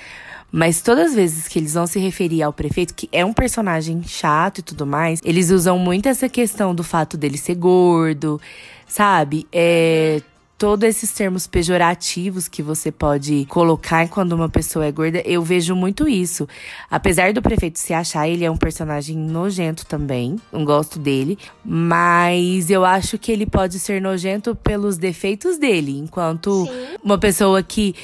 mas 0.51 0.81
todas 0.81 1.09
as 1.09 1.15
vezes 1.15 1.47
que 1.47 1.59
eles 1.59 1.73
vão 1.73 1.85
se 1.85 1.99
referir 1.99 2.41
ao 2.41 2.53
prefeito, 2.53 2.93
que 2.93 3.09
é 3.11 3.23
um 3.25 3.33
personagem 3.33 4.01
chato 4.03 4.59
e 4.59 4.61
tudo 4.61 4.85
mais, 4.85 5.21
eles 5.23 5.51
usam 5.51 5.77
muito 5.77 6.07
essa 6.07 6.29
questão 6.29 6.73
do 6.73 6.83
fato 6.83 7.17
dele 7.17 7.37
ser 7.37 7.55
gordo, 7.55 8.39
sabe? 8.87 9.45
É, 9.51 10.21
todos 10.59 10.87
esses 10.87 11.13
termos 11.13 11.47
pejorativos 11.47 12.49
que 12.49 12.61
você 12.61 12.91
pode 12.91 13.45
colocar 13.45 14.09
quando 14.09 14.33
uma 14.33 14.49
pessoa 14.49 14.85
é 14.85 14.91
gorda, 14.91 15.23
eu 15.25 15.41
vejo 15.41 15.73
muito 15.73 16.07
isso. 16.07 16.45
Apesar 16.91 17.31
do 17.31 17.41
prefeito 17.41 17.79
se 17.79 17.93
achar, 17.93 18.27
ele 18.27 18.43
é 18.43 18.51
um 18.51 18.57
personagem 18.57 19.15
nojento 19.17 19.85
também, 19.85 20.35
não 20.51 20.65
gosto 20.65 20.99
dele, 20.99 21.39
mas 21.63 22.69
eu 22.69 22.83
acho 22.83 23.17
que 23.17 23.31
ele 23.31 23.45
pode 23.45 23.79
ser 23.79 24.01
nojento 24.01 24.53
pelos 24.53 24.97
defeitos 24.97 25.57
dele, 25.57 25.97
enquanto 25.97 26.65
Sim. 26.65 26.97
uma 27.01 27.17
pessoa 27.17 27.63
que 27.63 27.95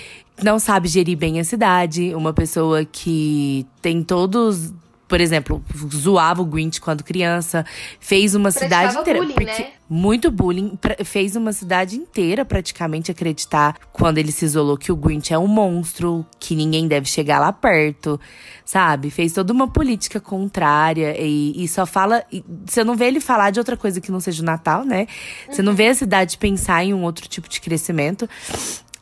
não 0.41 0.57
sabe 0.57 0.88
gerir 0.88 1.17
bem 1.17 1.41
a 1.41 1.43
cidade, 1.43 2.15
uma 2.15 2.31
pessoa 2.31 2.85
que 2.85 3.65
tem 3.81 4.01
todos 4.01 4.74
por 5.07 5.21
exemplo, 5.21 5.63
zoava 5.93 6.41
o 6.41 6.45
Grinch 6.45 6.81
quando 6.81 7.03
criança, 7.03 7.65
fez 8.00 8.33
uma 8.33 8.51
cidade 8.51 8.97
inteira. 8.97 9.19
Bullying, 9.19 9.45
né? 9.45 9.67
Muito 9.88 10.31
bullying, 10.31 10.79
fez 11.03 11.35
uma 11.35 11.53
cidade 11.53 11.95
inteira 11.95 12.43
praticamente 12.43 13.12
acreditar 13.12 13.77
quando 13.93 14.17
ele 14.17 14.31
se 14.31 14.43
isolou 14.43 14.77
que 14.77 14.91
o 14.91 14.95
Grinch 14.95 15.31
é 15.31 15.38
um 15.38 15.45
monstro, 15.45 16.25
que 16.39 16.55
ninguém 16.55 16.87
deve 16.87 17.07
chegar 17.07 17.39
lá 17.39 17.53
perto, 17.53 18.20
sabe? 18.65 19.11
Fez 19.11 19.31
toda 19.33 19.53
uma 19.53 19.68
política 19.68 20.20
contrária 20.20 21.15
e, 21.20 21.63
e 21.63 21.68
só 21.68 21.85
fala. 21.85 22.24
E, 22.31 22.44
você 22.65 22.83
não 22.83 22.96
vê 22.96 23.05
ele 23.05 23.20
falar 23.20 23.51
de 23.51 23.59
outra 23.59 23.77
coisa 23.77 24.01
que 24.01 24.11
não 24.11 24.20
seja 24.20 24.41
o 24.41 24.46
Natal, 24.46 24.83
né? 24.83 25.07
Você 25.48 25.61
não 25.61 25.75
vê 25.75 25.89
a 25.89 25.94
cidade 25.94 26.35
pensar 26.39 26.83
em 26.83 26.94
um 26.94 27.03
outro 27.03 27.27
tipo 27.27 27.48
de 27.48 27.61
crescimento. 27.61 28.27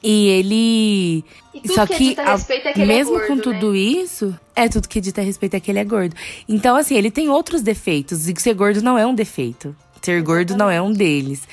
E 0.03 0.27
ele. 0.27 1.25
E 1.53 1.67
Só 1.69 1.85
que, 1.87 2.15
que 2.15 2.21
é 2.21 2.73
que 2.73 2.85
mesmo 2.85 3.15
é 3.15 3.19
gordo, 3.19 3.27
com 3.27 3.37
tudo 3.37 3.71
né? 3.71 3.77
isso, 3.77 4.37
é 4.55 4.67
tudo 4.67 4.87
que 4.87 4.99
dita 4.99 5.21
a 5.21 5.23
respeito 5.23 5.55
é 5.55 5.59
que 5.59 5.71
ele 5.71 5.79
é 5.79 5.85
gordo. 5.85 6.15
Então, 6.49 6.75
assim, 6.75 6.95
ele 6.95 7.09
tem 7.09 7.29
outros 7.29 7.61
defeitos. 7.61 8.27
E 8.27 8.33
ser 8.37 8.53
gordo 8.53 8.81
não 8.81 8.97
é 8.97 9.05
um 9.05 9.15
defeito. 9.15 9.75
Ser 10.01 10.21
gordo 10.21 10.57
não 10.57 10.69
é 10.69 10.81
um 10.81 10.91
deles. 10.91 11.47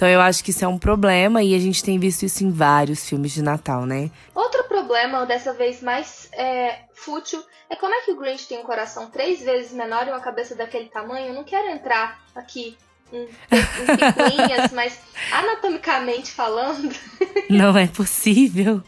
Então 0.00 0.08
eu 0.08 0.22
acho 0.22 0.42
que 0.42 0.48
isso 0.48 0.64
é 0.64 0.68
um 0.68 0.78
problema 0.78 1.42
e 1.42 1.54
a 1.54 1.58
gente 1.58 1.84
tem 1.84 1.98
visto 1.98 2.22
isso 2.22 2.42
em 2.42 2.50
vários 2.50 3.06
filmes 3.06 3.32
de 3.32 3.42
Natal, 3.42 3.84
né? 3.84 4.10
Outro 4.34 4.64
problema, 4.64 5.26
dessa 5.26 5.52
vez 5.52 5.82
mais 5.82 6.30
é, 6.32 6.78
fútil, 6.94 7.44
é 7.68 7.76
como 7.76 7.94
é 7.94 8.00
que 8.00 8.12
o 8.12 8.16
Grinch 8.16 8.48
tem 8.48 8.58
um 8.58 8.62
coração 8.62 9.10
três 9.10 9.42
vezes 9.42 9.74
menor 9.74 10.06
e 10.06 10.10
uma 10.10 10.20
cabeça 10.20 10.54
daquele 10.54 10.86
tamanho. 10.86 11.26
Eu 11.26 11.34
não 11.34 11.44
quero 11.44 11.68
entrar 11.68 12.18
aqui 12.34 12.78
picuinhas, 13.10 14.72
mas 14.72 14.98
anatomicamente 15.32 16.30
falando. 16.30 16.94
Não 17.50 17.76
é 17.76 17.86
possível. 17.86 18.82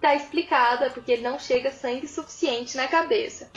tá 0.00 0.14
explicado, 0.14 0.84
é 0.84 0.90
porque 0.90 1.12
ele 1.12 1.22
não 1.22 1.38
chega 1.38 1.70
sangue 1.70 2.06
suficiente 2.08 2.76
na 2.76 2.88
cabeça. 2.88 3.50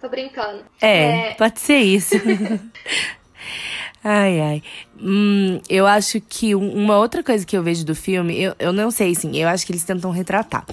Tô 0.00 0.08
brincando. 0.08 0.64
É, 0.80 1.30
é... 1.30 1.34
pode 1.34 1.60
ser 1.60 1.78
isso. 1.78 2.14
Ai, 4.08 4.40
ai. 4.40 4.62
Hum, 5.00 5.60
eu 5.68 5.84
acho 5.84 6.20
que 6.20 6.54
uma 6.54 6.96
outra 6.96 7.24
coisa 7.24 7.44
que 7.44 7.56
eu 7.56 7.62
vejo 7.64 7.84
do 7.84 7.92
filme, 7.92 8.40
eu, 8.40 8.54
eu 8.56 8.72
não 8.72 8.88
sei, 8.88 9.12
sim, 9.16 9.36
eu 9.36 9.48
acho 9.48 9.66
que 9.66 9.72
eles 9.72 9.82
tentam 9.82 10.12
retratar. 10.12 10.64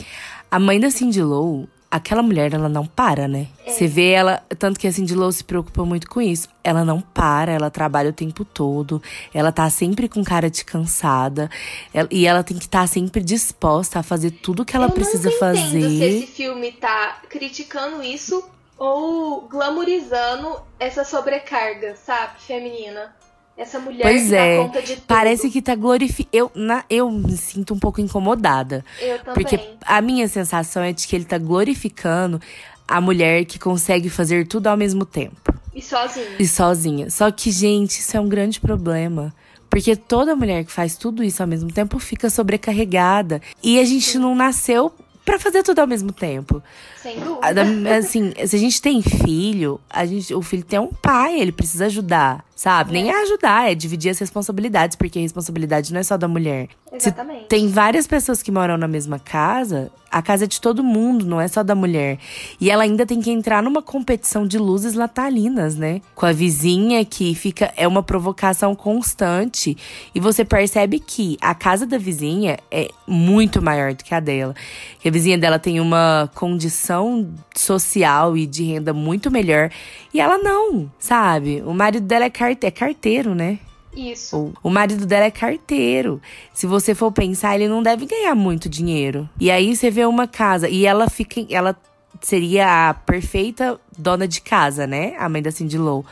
A 0.51 0.59
mãe 0.59 0.79
da 0.79 0.91
Cindy 0.91 1.23
Lou 1.23 1.67
aquela 1.93 2.23
mulher, 2.23 2.51
ela 2.55 2.67
não 2.67 2.87
para, 2.87 3.27
né? 3.27 3.47
É. 3.63 3.71
Você 3.71 3.87
vê 3.87 4.09
ela, 4.09 4.41
tanto 4.57 4.79
que 4.79 4.87
a 4.87 4.91
Cindy 4.91 5.13
Lou 5.13 5.31
se 5.31 5.43
preocupa 5.43 5.85
muito 5.85 6.09
com 6.09 6.19
isso. 6.19 6.49
Ela 6.63 6.83
não 6.83 6.99
para, 6.99 7.51
ela 7.51 7.69
trabalha 7.69 8.09
o 8.09 8.13
tempo 8.13 8.43
todo, 8.43 8.99
ela 9.31 9.51
tá 9.51 9.69
sempre 9.69 10.09
com 10.09 10.23
cara 10.23 10.49
de 10.49 10.65
cansada, 10.65 11.51
ela, 11.93 12.07
e 12.09 12.25
ela 12.25 12.43
tem 12.43 12.57
que 12.57 12.65
estar 12.65 12.81
tá 12.81 12.87
sempre 12.87 13.21
disposta 13.21 13.99
a 13.99 14.03
fazer 14.03 14.31
tudo 14.31 14.65
que 14.65 14.75
ela 14.75 14.87
Eu 14.87 14.91
precisa 14.91 15.29
fazer. 15.37 15.87
se 15.87 16.03
esse 16.03 16.27
filme 16.27 16.71
tá 16.71 17.21
criticando 17.29 18.01
isso 18.01 18.43
ou 18.75 19.47
glamorizando 19.47 20.61
essa 20.79 21.05
sobrecarga, 21.05 21.95
sabe, 21.95 22.41
feminina. 22.41 23.15
Essa 23.57 23.79
mulher 23.79 24.01
pois 24.01 24.29
que 24.29 24.35
é, 24.35 24.57
dá 24.57 24.63
conta 24.63 24.81
de 24.81 24.95
tudo. 24.95 25.05
Parece 25.05 25.49
que 25.49 25.61
tá 25.61 25.75
glorificando. 25.75 26.29
Eu, 26.33 26.51
na, 26.55 26.83
eu 26.89 27.11
me 27.11 27.37
sinto 27.37 27.73
um 27.73 27.79
pouco 27.79 28.01
incomodada. 28.01 28.83
Eu 28.99 29.19
também. 29.19 29.33
Porque 29.33 29.59
a 29.85 30.01
minha 30.01 30.27
sensação 30.27 30.81
é 30.81 30.91
de 30.91 31.07
que 31.07 31.15
ele 31.15 31.25
tá 31.25 31.37
glorificando 31.37 32.41
a 32.87 32.99
mulher 32.99 33.45
que 33.45 33.59
consegue 33.59 34.09
fazer 34.09 34.47
tudo 34.47 34.67
ao 34.67 34.77
mesmo 34.77 35.05
tempo. 35.05 35.53
E 35.73 35.81
sozinha. 35.81 36.35
E 36.39 36.47
sozinha. 36.47 37.09
Só 37.09 37.31
que, 37.31 37.51
gente, 37.51 37.99
isso 37.99 38.17
é 38.17 38.19
um 38.19 38.27
grande 38.27 38.59
problema. 38.59 39.33
Porque 39.69 39.95
toda 39.95 40.35
mulher 40.35 40.63
que 40.63 40.71
faz 40.71 40.95
tudo 40.95 41.23
isso 41.23 41.41
ao 41.41 41.47
mesmo 41.47 41.71
tempo 41.71 41.97
fica 41.99 42.29
sobrecarregada. 42.29 43.41
E 43.61 43.79
a 43.79 43.85
gente 43.85 44.11
Sim. 44.11 44.19
não 44.19 44.35
nasceu 44.35 44.91
para 45.25 45.39
fazer 45.39 45.63
tudo 45.63 45.79
ao 45.79 45.87
mesmo 45.87 46.11
tempo. 46.11 46.61
Sem 47.01 47.19
dúvida. 47.19 47.97
Assim, 47.97 48.33
se 48.45 48.55
a 48.55 48.59
gente 48.59 48.81
tem 48.81 49.01
filho, 49.01 49.79
a 49.89 50.05
gente, 50.05 50.33
o 50.33 50.41
filho 50.41 50.63
tem 50.63 50.79
um 50.79 50.89
pai, 50.89 51.39
ele 51.39 51.51
precisa 51.51 51.85
ajudar, 51.85 52.45
sabe? 52.63 52.91
É. 52.91 52.93
Nem 52.93 53.11
é 53.11 53.23
ajudar, 53.23 53.69
é 53.69 53.75
dividir 53.75 54.09
as 54.09 54.19
responsabilidades, 54.19 54.95
porque 54.95 55.19
a 55.19 55.21
responsabilidade 55.21 55.91
não 55.91 55.99
é 55.99 56.03
só 56.03 56.15
da 56.15 56.29
mulher. 56.29 56.69
Exatamente. 56.93 57.41
Se 57.41 57.47
tem 57.47 57.67
várias 57.67 58.07
pessoas 58.07 58.41
que 58.41 58.53
moram 58.53 58.77
na 58.77 58.87
mesma 58.87 59.19
casa, 59.19 59.91
a 60.09 60.21
casa 60.21 60.45
é 60.45 60.47
de 60.47 60.61
todo 60.61 60.83
mundo, 60.83 61.25
não 61.25 61.41
é 61.41 61.47
só 61.47 61.63
da 61.63 61.73
mulher. 61.73 62.19
E 62.61 62.69
ela 62.69 62.83
ainda 62.83 63.03
tem 63.03 63.19
que 63.19 63.31
entrar 63.31 63.63
numa 63.63 63.81
competição 63.81 64.45
de 64.45 64.59
luzes 64.59 64.93
latalinas, 64.93 65.75
né? 65.75 66.01
Com 66.13 66.27
a 66.27 66.31
vizinha 66.31 67.03
que 67.03 67.33
fica. 67.33 67.73
É 67.75 67.87
uma 67.87 68.03
provocação 68.03 68.75
constante. 68.75 69.75
E 70.13 70.19
você 70.19 70.45
percebe 70.45 70.99
que 70.99 71.35
a 71.41 71.55
casa 71.55 71.87
da 71.87 71.97
vizinha 71.97 72.59
é 72.69 72.89
muito 73.07 73.59
maior 73.59 73.95
do 73.95 74.03
que 74.03 74.13
a 74.13 74.19
dela. 74.19 74.53
Que 74.99 75.07
a 75.09 75.11
vizinha 75.11 75.37
dela 75.37 75.57
tem 75.57 75.79
uma 75.79 76.29
condição 76.35 77.27
social 77.55 78.37
e 78.37 78.45
de 78.45 78.63
renda 78.65 78.93
muito 78.93 79.31
melhor. 79.31 79.71
E 80.13 80.21
ela 80.21 80.37
não, 80.37 80.91
sabe? 80.99 81.63
O 81.65 81.73
marido 81.73 82.05
dela 82.05 82.25
é, 82.25 82.29
carte 82.55 82.65
é 82.65 82.71
carteiro, 82.71 83.35
né? 83.35 83.59
Isso. 83.95 84.51
O, 84.63 84.69
marido 84.69 85.05
dela 85.05 85.25
é 85.25 85.31
carteiro. 85.31 86.21
Se 86.53 86.65
você 86.65 86.95
for 86.95 87.11
pensar, 87.11 87.55
ele 87.55 87.67
não 87.67 87.83
deve 87.83 88.05
ganhar 88.05 88.33
muito 88.33 88.67
dinheiro. 88.67 89.29
E 89.39 89.51
aí 89.51 89.75
você 89.75 89.91
vê 89.91 90.05
uma 90.05 90.27
casa 90.27 90.67
e 90.67 90.85
ela 90.85 91.09
fica. 91.09 91.45
Ela 91.49 91.75
seria 92.21 92.89
a 92.89 92.93
perfeita 92.93 93.79
dona 93.97 94.27
de 94.27 94.41
casa, 94.41 94.87
né? 94.87 95.15
A 95.17 95.29
mãe 95.29 95.41
da 95.41 95.51
Cindy 95.51 95.77
Lou. 95.77 96.05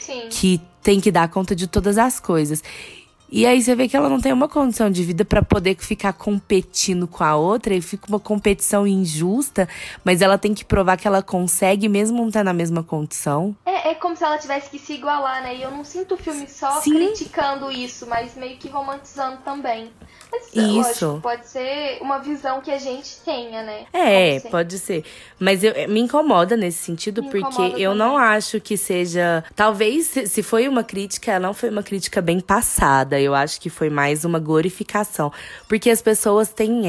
Sim. 0.00 0.28
Que 0.30 0.60
tem 0.82 1.00
que 1.00 1.10
dar 1.10 1.28
conta 1.28 1.54
de 1.54 1.66
todas 1.66 1.98
as 1.98 2.18
coisas. 2.18 2.62
E 3.30 3.44
aí 3.44 3.60
você 3.60 3.74
vê 3.74 3.88
que 3.88 3.96
ela 3.96 4.08
não 4.08 4.20
tem 4.20 4.32
uma 4.32 4.48
condição 4.48 4.90
de 4.90 5.02
vida 5.02 5.24
para 5.24 5.42
poder 5.42 5.76
ficar 5.76 6.12
competindo 6.12 7.08
com 7.08 7.24
a 7.24 7.34
outra 7.34 7.74
e 7.74 7.82
fica 7.82 8.06
uma 8.08 8.20
competição 8.20 8.86
injusta, 8.86 9.68
mas 10.04 10.22
ela 10.22 10.38
tem 10.38 10.54
que 10.54 10.64
provar 10.64 10.96
que 10.96 11.08
ela 11.08 11.22
consegue 11.22 11.88
mesmo 11.88 12.18
não 12.18 12.28
estar 12.28 12.40
tá 12.40 12.44
na 12.44 12.52
mesma 12.52 12.82
condição. 12.82 13.56
É, 13.64 13.90
é 13.90 13.94
como 13.94 14.16
se 14.16 14.24
ela 14.24 14.38
tivesse 14.38 14.70
que 14.70 14.78
se 14.78 14.94
igualar, 14.94 15.42
né? 15.42 15.56
E 15.56 15.62
eu 15.62 15.70
não 15.70 15.82
sinto 15.82 16.14
o 16.14 16.16
filme 16.16 16.48
só 16.48 16.80
Sim. 16.80 16.94
criticando 16.94 17.70
isso, 17.70 18.06
mas 18.06 18.36
meio 18.36 18.56
que 18.58 18.68
romantizando 18.68 19.38
também. 19.38 19.90
Isso. 20.52 21.06
Lógico, 21.06 21.20
pode 21.20 21.46
ser 21.46 21.98
uma 22.00 22.18
visão 22.18 22.60
que 22.60 22.70
a 22.70 22.78
gente 22.78 23.20
tenha, 23.20 23.62
né? 23.62 23.86
É, 23.92 24.40
pode 24.40 24.42
ser. 24.42 24.50
Pode 24.50 24.78
ser. 24.78 25.04
Mas 25.38 25.62
eu, 25.62 25.88
me 25.88 26.00
incomoda 26.00 26.56
nesse 26.56 26.78
sentido, 26.78 27.22
me 27.22 27.30
porque 27.30 27.62
eu 27.62 27.92
também. 27.92 27.96
não 27.96 28.16
acho 28.16 28.60
que 28.60 28.76
seja. 28.76 29.44
Talvez, 29.54 30.06
se 30.06 30.42
foi 30.42 30.66
uma 30.68 30.82
crítica, 30.82 31.32
ela 31.32 31.46
não 31.46 31.54
foi 31.54 31.68
uma 31.68 31.82
crítica 31.82 32.22
bem 32.22 32.40
passada. 32.40 33.20
Eu 33.20 33.34
acho 33.34 33.60
que 33.60 33.68
foi 33.68 33.90
mais 33.90 34.24
uma 34.24 34.38
glorificação. 34.38 35.32
Porque 35.68 35.90
as 35.90 36.00
pessoas 36.00 36.48
têm 36.48 36.84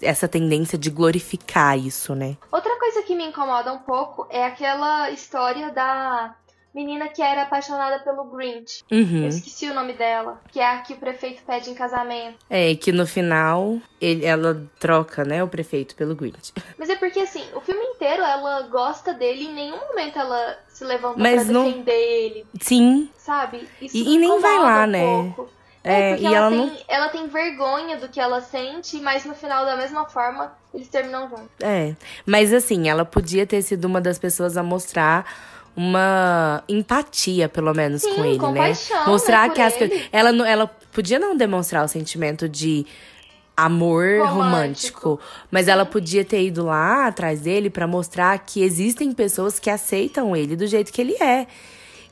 essa 0.00 0.26
tendência 0.26 0.76
de 0.76 0.90
glorificar 0.90 1.78
isso, 1.78 2.14
né? 2.14 2.36
Outra 2.50 2.76
coisa 2.78 3.02
que 3.02 3.14
me 3.14 3.24
incomoda 3.24 3.72
um 3.72 3.78
pouco 3.78 4.26
é 4.30 4.44
aquela 4.44 5.10
história 5.10 5.70
da 5.70 6.34
menina 6.74 7.08
que 7.08 7.22
era 7.22 7.42
apaixonada 7.42 7.98
pelo 8.00 8.24
Grinch. 8.24 8.82
Uhum. 8.90 9.22
Eu 9.22 9.28
esqueci 9.28 9.68
o 9.68 9.74
nome 9.74 9.92
dela. 9.92 10.40
Que 10.50 10.60
é 10.60 10.66
a 10.66 10.78
que 10.78 10.94
o 10.94 10.96
prefeito 10.96 11.42
pede 11.46 11.70
em 11.70 11.74
casamento. 11.74 12.38
É, 12.48 12.74
que 12.74 12.92
no 12.92 13.06
final 13.06 13.78
ele, 14.00 14.24
ela 14.24 14.62
troca, 14.78 15.24
né, 15.24 15.42
o 15.42 15.48
prefeito 15.48 15.94
pelo 15.94 16.14
Grinch. 16.14 16.52
Mas 16.78 16.88
é 16.88 16.96
porque, 16.96 17.20
assim, 17.20 17.44
o 17.54 17.60
filme 17.60 17.82
inteiro 17.84 18.22
ela 18.22 18.62
gosta 18.62 19.12
dele 19.12 19.44
em 19.44 19.52
nenhum 19.52 19.78
momento 19.78 20.18
ela 20.18 20.58
se 20.68 20.84
levanta 20.84 21.18
Mas 21.18 21.44
pra 21.44 21.52
não... 21.52 21.64
defender 21.64 21.92
ele. 21.92 22.46
Sim. 22.60 23.10
Sabe? 23.16 23.68
Isso 23.80 23.96
e, 23.96 24.14
e 24.14 24.18
nem 24.18 24.40
vai 24.40 24.58
lá, 24.58 24.84
um 24.84 24.86
né? 24.86 25.32
Pouco. 25.34 25.62
É, 25.84 26.10
é, 26.10 26.14
porque 26.14 26.26
ela, 26.26 26.36
ela, 26.36 26.48
tem, 26.50 26.58
não... 26.58 26.76
ela 26.86 27.08
tem 27.08 27.26
vergonha 27.26 27.96
do 27.96 28.08
que 28.08 28.20
ela 28.20 28.40
sente, 28.40 29.00
mas 29.00 29.24
no 29.24 29.34
final, 29.34 29.64
da 29.64 29.76
mesma 29.76 30.08
forma, 30.08 30.52
eles 30.72 30.88
terminam 30.88 31.28
juntos. 31.28 31.50
É. 31.60 31.94
Mas 32.24 32.52
assim, 32.52 32.88
ela 32.88 33.04
podia 33.04 33.46
ter 33.46 33.62
sido 33.62 33.84
uma 33.86 34.00
das 34.00 34.18
pessoas 34.18 34.56
a 34.56 34.62
mostrar 34.62 35.26
uma 35.74 36.62
empatia, 36.68 37.48
pelo 37.48 37.72
menos, 37.72 38.02
Sim, 38.02 38.14
com 38.14 38.24
ele, 38.24 38.38
né? 38.38 38.72
Mostrar 39.06 39.48
né, 39.48 39.54
que 39.54 39.60
as 39.60 39.76
coisas. 39.76 40.00
Ela, 40.12 40.48
ela 40.48 40.66
podia 40.92 41.18
não 41.18 41.36
demonstrar 41.36 41.84
o 41.84 41.88
sentimento 41.88 42.48
de 42.48 42.86
amor 43.56 44.20
romântico, 44.20 45.10
romântico 45.10 45.20
mas 45.50 45.68
ela 45.68 45.84
podia 45.84 46.24
ter 46.24 46.42
ido 46.42 46.64
lá 46.64 47.06
atrás 47.06 47.42
dele 47.42 47.68
para 47.68 47.86
mostrar 47.86 48.38
que 48.38 48.62
existem 48.62 49.12
pessoas 49.12 49.58
que 49.58 49.68
aceitam 49.68 50.34
ele 50.34 50.56
do 50.56 50.66
jeito 50.66 50.92
que 50.92 51.00
ele 51.00 51.14
é. 51.20 51.46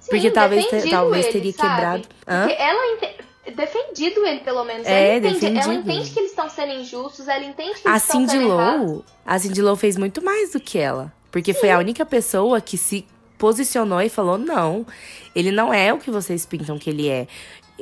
Sim, 0.00 0.10
Porque 0.10 0.30
talvez, 0.30 0.66
talvez 0.88 1.26
ele, 1.26 1.32
teria 1.32 1.52
sabe? 1.52 1.68
quebrado. 1.68 2.08
Hã? 2.26 2.46
Porque 2.46 2.62
ela 2.62 2.94
ente... 2.94 3.54
defendido 3.54 4.26
ele, 4.26 4.40
pelo 4.40 4.64
menos. 4.64 4.86
É, 4.86 5.18
ela, 5.18 5.28
entende, 5.28 5.58
ela 5.58 5.74
entende 5.74 6.10
que 6.10 6.18
eles 6.18 6.30
estão 6.30 6.48
sendo 6.48 6.72
injustos, 6.72 7.28
ela 7.28 7.44
entende 7.44 7.74
que 7.74 7.86
eles 7.86 7.86
a 7.86 7.96
estão 7.96 8.20
Cindy 8.20 8.32
sendo 8.32 8.52
errados. 8.52 9.02
A 9.26 9.38
Cindy 9.38 9.62
Lou 9.62 9.76
fez 9.76 9.96
muito 9.96 10.22
mais 10.22 10.52
do 10.52 10.60
que 10.60 10.78
ela. 10.78 11.12
Porque 11.30 11.52
Sim. 11.52 11.60
foi 11.60 11.70
a 11.70 11.78
única 11.78 12.04
pessoa 12.04 12.60
que 12.60 12.76
se 12.76 13.06
posicionou 13.40 14.00
e 14.02 14.10
falou: 14.10 14.36
não, 14.38 14.86
ele 15.34 15.50
não 15.50 15.72
é 15.72 15.92
o 15.92 15.98
que 15.98 16.10
vocês 16.10 16.44
pintam 16.44 16.78
que 16.78 16.90
ele 16.90 17.08
é. 17.08 17.26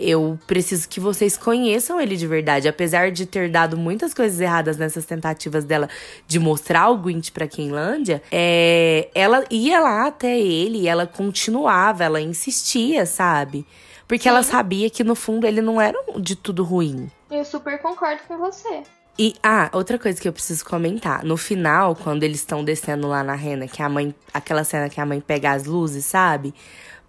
Eu 0.00 0.38
preciso 0.46 0.88
que 0.88 1.00
vocês 1.00 1.36
conheçam 1.36 2.00
ele 2.00 2.16
de 2.16 2.24
verdade. 2.24 2.68
Apesar 2.68 3.10
de 3.10 3.26
ter 3.26 3.50
dado 3.50 3.76
muitas 3.76 4.14
coisas 4.14 4.38
erradas 4.40 4.76
nessas 4.76 5.04
tentativas 5.04 5.64
dela 5.64 5.88
de 6.24 6.38
mostrar 6.38 6.88
o 6.88 6.96
Gwent 6.96 7.32
pra 7.32 7.48
Quinlândia, 7.48 8.22
é, 8.30 9.08
ela 9.12 9.44
ia 9.50 9.80
lá 9.80 10.06
até 10.06 10.38
ele 10.38 10.82
e 10.82 10.88
ela 10.88 11.04
continuava, 11.04 12.04
ela 12.04 12.20
insistia, 12.20 13.04
sabe? 13.04 13.66
Porque 14.06 14.22
Sim. 14.22 14.28
ela 14.28 14.44
sabia 14.44 14.88
que 14.88 15.02
no 15.02 15.16
fundo 15.16 15.44
ele 15.44 15.60
não 15.60 15.80
era 15.80 15.98
de 16.20 16.36
tudo 16.36 16.62
ruim. 16.62 17.10
Eu 17.28 17.44
super 17.44 17.78
concordo 17.82 18.22
com 18.28 18.38
você. 18.38 18.84
E, 19.18 19.34
ah, 19.42 19.68
outra 19.72 19.98
coisa 19.98 20.20
que 20.20 20.28
eu 20.28 20.32
preciso 20.32 20.64
comentar. 20.64 21.24
No 21.24 21.36
final, 21.36 21.96
quando 21.96 22.22
eles 22.22 22.38
estão 22.38 22.62
descendo 22.62 23.08
lá 23.08 23.24
na 23.24 23.34
rena, 23.34 23.66
que 23.66 23.82
a 23.82 23.88
mãe. 23.88 24.14
Aquela 24.32 24.62
cena 24.62 24.88
que 24.88 25.00
a 25.00 25.06
mãe 25.06 25.20
pega 25.20 25.50
as 25.50 25.64
luzes, 25.64 26.04
sabe? 26.04 26.54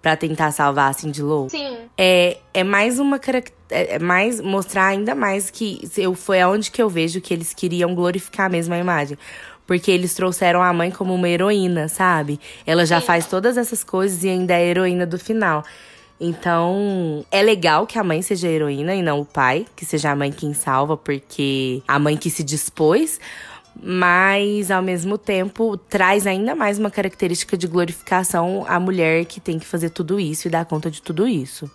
Pra 0.01 0.15
tentar 0.15 0.51
salvar 0.51 0.89
a 0.89 0.93
Cindy 0.93 1.21
Lou. 1.21 1.49
Sim. 1.49 1.77
É, 1.95 2.37
é 2.53 2.63
mais 2.63 2.97
uma 2.97 3.19
é, 3.69 3.95
é 3.95 3.99
mais 3.99 4.41
mostrar 4.41 4.87
ainda 4.87 5.13
mais 5.13 5.51
que 5.51 5.87
eu, 5.97 6.15
foi 6.15 6.41
aonde 6.41 6.71
que 6.71 6.81
eu 6.81 6.89
vejo 6.89 7.21
que 7.21 7.33
eles 7.33 7.53
queriam 7.53 7.93
glorificar 7.93 8.49
mesmo 8.49 8.73
a 8.73 8.77
imagem. 8.79 9.17
Porque 9.67 9.91
eles 9.91 10.15
trouxeram 10.15 10.63
a 10.63 10.73
mãe 10.73 10.89
como 10.89 11.13
uma 11.13 11.29
heroína, 11.29 11.87
sabe? 11.87 12.39
Ela 12.65 12.87
já 12.87 12.99
Sim. 12.99 13.05
faz 13.05 13.27
todas 13.27 13.55
essas 13.55 13.83
coisas 13.83 14.23
e 14.23 14.29
ainda 14.29 14.55
é 14.55 14.65
heroína 14.65 15.05
do 15.05 15.19
final. 15.19 15.63
Então, 16.19 17.25
é 17.31 17.41
legal 17.41 17.87
que 17.87 17.97
a 17.97 18.03
mãe 18.03 18.21
seja 18.21 18.47
a 18.47 18.51
heroína 18.51 18.93
e 18.93 19.01
não 19.01 19.21
o 19.21 19.25
pai, 19.25 19.65
que 19.75 19.85
seja 19.85 20.11
a 20.11 20.15
mãe 20.15 20.31
quem 20.31 20.53
salva, 20.53 20.97
porque 20.97 21.81
a 21.87 21.97
mãe 21.97 22.17
que 22.17 22.29
se 22.29 22.43
dispôs, 22.43 23.19
mas 23.81 24.69
ao 24.69 24.81
mesmo 24.81 25.17
tempo 25.17 25.77
traz 25.77 26.27
ainda 26.27 26.53
mais 26.53 26.77
uma 26.77 26.91
característica 26.91 27.57
de 27.57 27.67
glorificação 27.67 28.65
à 28.67 28.79
mulher 28.79 29.23
que 29.25 29.39
tem 29.39 29.57
que 29.57 29.65
fazer 29.65 29.91
tudo 29.91 30.19
isso 30.19 30.47
e 30.47 30.51
dar 30.51 30.65
conta 30.65 30.91
de 30.91 31.01
tudo 31.01 31.25
isso. 31.25 31.71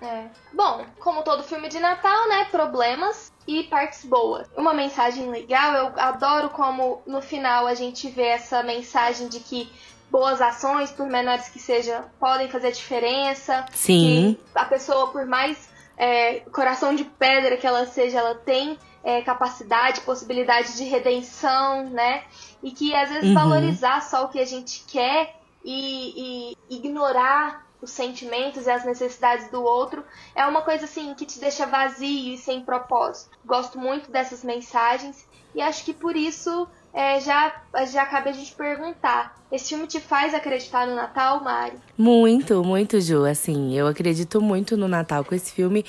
É. 0.00 0.26
Bom, 0.52 0.84
como 1.00 1.22
todo 1.22 1.42
filme 1.42 1.68
de 1.68 1.80
Natal, 1.80 2.28
né? 2.28 2.44
Problemas 2.50 3.32
e 3.46 3.64
partes 3.64 4.04
boas. 4.04 4.46
Uma 4.56 4.72
mensagem 4.72 5.28
legal, 5.28 5.74
eu 5.74 5.92
adoro 5.96 6.50
como 6.50 7.02
no 7.06 7.20
final 7.20 7.66
a 7.66 7.74
gente 7.74 8.08
vê 8.08 8.26
essa 8.26 8.62
mensagem 8.62 9.28
de 9.28 9.40
que 9.40 9.70
boas 10.10 10.40
ações, 10.40 10.90
por 10.90 11.06
menores 11.06 11.48
que 11.48 11.58
sejam, 11.58 12.04
podem 12.18 12.48
fazer 12.48 12.72
diferença. 12.72 13.66
Sim. 13.72 14.38
Que 14.52 14.58
a 14.58 14.64
pessoa, 14.64 15.08
por 15.08 15.26
mais 15.26 15.68
é, 15.96 16.40
coração 16.52 16.94
de 16.94 17.04
pedra 17.04 17.56
que 17.56 17.66
ela 17.66 17.86
seja, 17.86 18.18
ela 18.18 18.34
tem 18.34 18.78
é, 19.02 19.22
capacidade, 19.22 20.00
possibilidade 20.02 20.76
de 20.76 20.84
redenção, 20.84 21.84
né? 21.90 22.24
E 22.62 22.70
que 22.70 22.94
às 22.94 23.08
vezes 23.08 23.28
uhum. 23.28 23.34
valorizar 23.34 24.00
só 24.02 24.24
o 24.24 24.28
que 24.28 24.40
a 24.40 24.46
gente 24.46 24.84
quer 24.86 25.36
e, 25.64 26.52
e 26.70 26.76
ignorar 26.76 27.66
os 27.80 27.90
sentimentos 27.90 28.66
e 28.66 28.70
as 28.70 28.84
necessidades 28.84 29.50
do 29.50 29.62
outro 29.62 30.04
é 30.34 30.44
uma 30.46 30.62
coisa 30.62 30.84
assim 30.84 31.14
que 31.14 31.24
te 31.24 31.38
deixa 31.38 31.66
vazio 31.66 32.34
e 32.34 32.38
sem 32.38 32.60
propósito. 32.60 33.38
Gosto 33.44 33.78
muito 33.78 34.10
dessas 34.10 34.42
mensagens 34.42 35.26
e 35.54 35.60
acho 35.60 35.84
que 35.84 35.92
por 35.92 36.16
isso 36.16 36.68
é, 36.92 37.20
já, 37.20 37.54
já 37.90 38.06
cabe 38.06 38.30
a 38.30 38.32
gente 38.32 38.54
perguntar: 38.54 39.36
esse 39.50 39.70
filme 39.70 39.86
te 39.86 40.00
faz 40.00 40.34
acreditar 40.34 40.86
no 40.86 40.94
Natal, 40.94 41.42
Mari? 41.42 41.76
Muito, 41.96 42.62
muito, 42.62 43.00
Ju. 43.00 43.24
Assim, 43.24 43.74
eu 43.76 43.86
acredito 43.86 44.40
muito 44.40 44.76
no 44.76 44.88
Natal 44.88 45.24
com 45.24 45.34
esse 45.34 45.52
filme, 45.52 45.84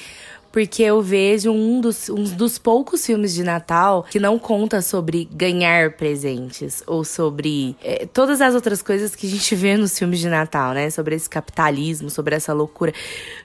porque 0.51 0.83
eu 0.83 1.01
vejo 1.01 1.51
um 1.51 1.79
dos, 1.79 2.09
um 2.09 2.23
dos 2.23 2.57
poucos 2.57 3.05
filmes 3.05 3.33
de 3.33 3.43
Natal 3.43 4.05
que 4.09 4.19
não 4.19 4.39
conta 4.39 4.81
sobre 4.81 5.25
ganhar 5.31 5.93
presentes 5.93 6.83
ou 6.87 7.03
sobre 7.03 7.75
é, 7.83 8.05
todas 8.05 8.41
as 8.41 8.55
outras 8.55 8.81
coisas 8.81 9.15
que 9.15 9.27
a 9.27 9.29
gente 9.29 9.55
vê 9.55 9.77
nos 9.77 9.97
filmes 9.97 10.19
de 10.19 10.29
Natal, 10.29 10.73
né? 10.73 10.89
Sobre 10.89 11.15
esse 11.15 11.29
capitalismo, 11.29 12.09
sobre 12.09 12.35
essa 12.35 12.53
loucura. 12.53 12.93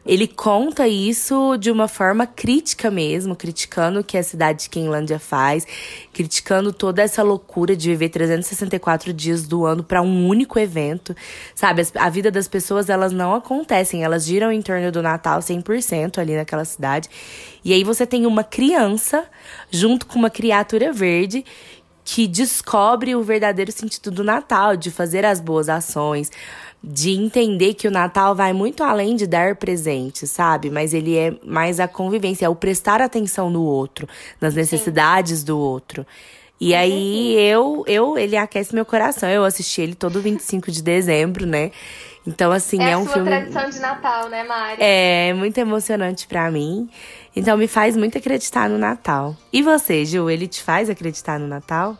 Ele 0.06 0.26
conta 0.26 0.88
isso 0.88 1.56
de 1.58 1.70
uma 1.70 1.88
forma 1.88 2.26
crítica 2.26 2.90
mesmo, 2.90 3.36
criticando 3.36 4.00
o 4.00 4.04
que 4.04 4.16
a 4.16 4.22
cidade 4.22 4.62
de 4.62 4.70
Quinlândia 4.70 5.18
faz, 5.18 5.66
criticando 6.12 6.72
toda 6.72 7.02
essa 7.02 7.22
loucura 7.22 7.76
de 7.76 7.90
viver 7.90 8.08
364 8.08 9.12
dias 9.12 9.46
do 9.46 9.66
ano 9.66 9.82
para 9.82 10.00
um 10.00 10.26
único 10.26 10.58
evento, 10.58 11.14
sabe? 11.54 11.82
A 11.96 12.08
vida 12.08 12.30
das 12.30 12.48
pessoas, 12.48 12.88
elas 12.88 13.12
não 13.12 13.34
acontecem, 13.34 14.02
elas 14.02 14.24
giram 14.24 14.50
em 14.50 14.62
torno 14.62 14.90
do 14.90 15.02
Natal 15.02 15.40
100% 15.40 16.18
ali 16.18 16.36
naquela 16.36 16.64
cidade 16.64 16.93
verdade. 16.94 17.08
E 17.64 17.72
aí 17.72 17.82
você 17.84 18.06
tem 18.06 18.26
uma 18.26 18.44
criança 18.44 19.24
junto 19.70 20.06
com 20.06 20.18
uma 20.18 20.30
criatura 20.30 20.92
verde 20.92 21.44
que 22.04 22.26
descobre 22.26 23.16
o 23.16 23.22
verdadeiro 23.22 23.72
sentido 23.72 24.10
do 24.10 24.22
Natal, 24.22 24.76
de 24.76 24.90
fazer 24.90 25.24
as 25.24 25.40
boas 25.40 25.70
ações, 25.70 26.30
de 26.82 27.12
entender 27.12 27.72
que 27.72 27.88
o 27.88 27.90
Natal 27.90 28.34
vai 28.34 28.52
muito 28.52 28.84
além 28.84 29.16
de 29.16 29.26
dar 29.26 29.56
presentes, 29.56 30.30
sabe? 30.30 30.68
Mas 30.68 30.92
ele 30.92 31.16
é 31.16 31.34
mais 31.42 31.80
a 31.80 31.88
convivência, 31.88 32.44
é 32.44 32.48
o 32.48 32.54
prestar 32.54 33.00
atenção 33.00 33.48
no 33.48 33.62
outro, 33.62 34.06
nas 34.38 34.54
necessidades 34.54 35.38
Sim. 35.38 35.46
do 35.46 35.58
outro. 35.58 36.06
E 36.60 36.74
aí 36.74 37.34
eu, 37.38 37.84
eu, 37.86 38.18
ele 38.18 38.36
aquece 38.36 38.74
meu 38.74 38.84
coração. 38.84 39.28
Eu 39.28 39.44
assisti 39.44 39.80
ele 39.80 39.94
todo 39.94 40.20
25 40.20 40.70
de 40.70 40.82
dezembro, 40.82 41.46
né? 41.46 41.72
Então, 42.26 42.50
assim, 42.50 42.82
é, 42.82 42.92
é 42.92 42.96
um 42.96 43.06
filme. 43.06 43.30
É 43.30 43.34
a 43.34 43.40
tradição 43.40 43.70
de 43.70 43.78
Natal, 43.80 44.28
né, 44.28 44.44
Mari? 44.44 44.78
É, 44.80 45.32
muito 45.34 45.58
emocionante 45.58 46.26
para 46.26 46.50
mim. 46.50 46.88
Então, 47.36 47.56
me 47.56 47.68
faz 47.68 47.96
muito 47.96 48.16
acreditar 48.16 48.68
no 48.68 48.78
Natal. 48.78 49.36
E 49.52 49.62
você, 49.62 50.04
Ju, 50.04 50.30
ele 50.30 50.48
te 50.48 50.62
faz 50.62 50.88
acreditar 50.88 51.38
no 51.38 51.46
Natal? 51.46 51.96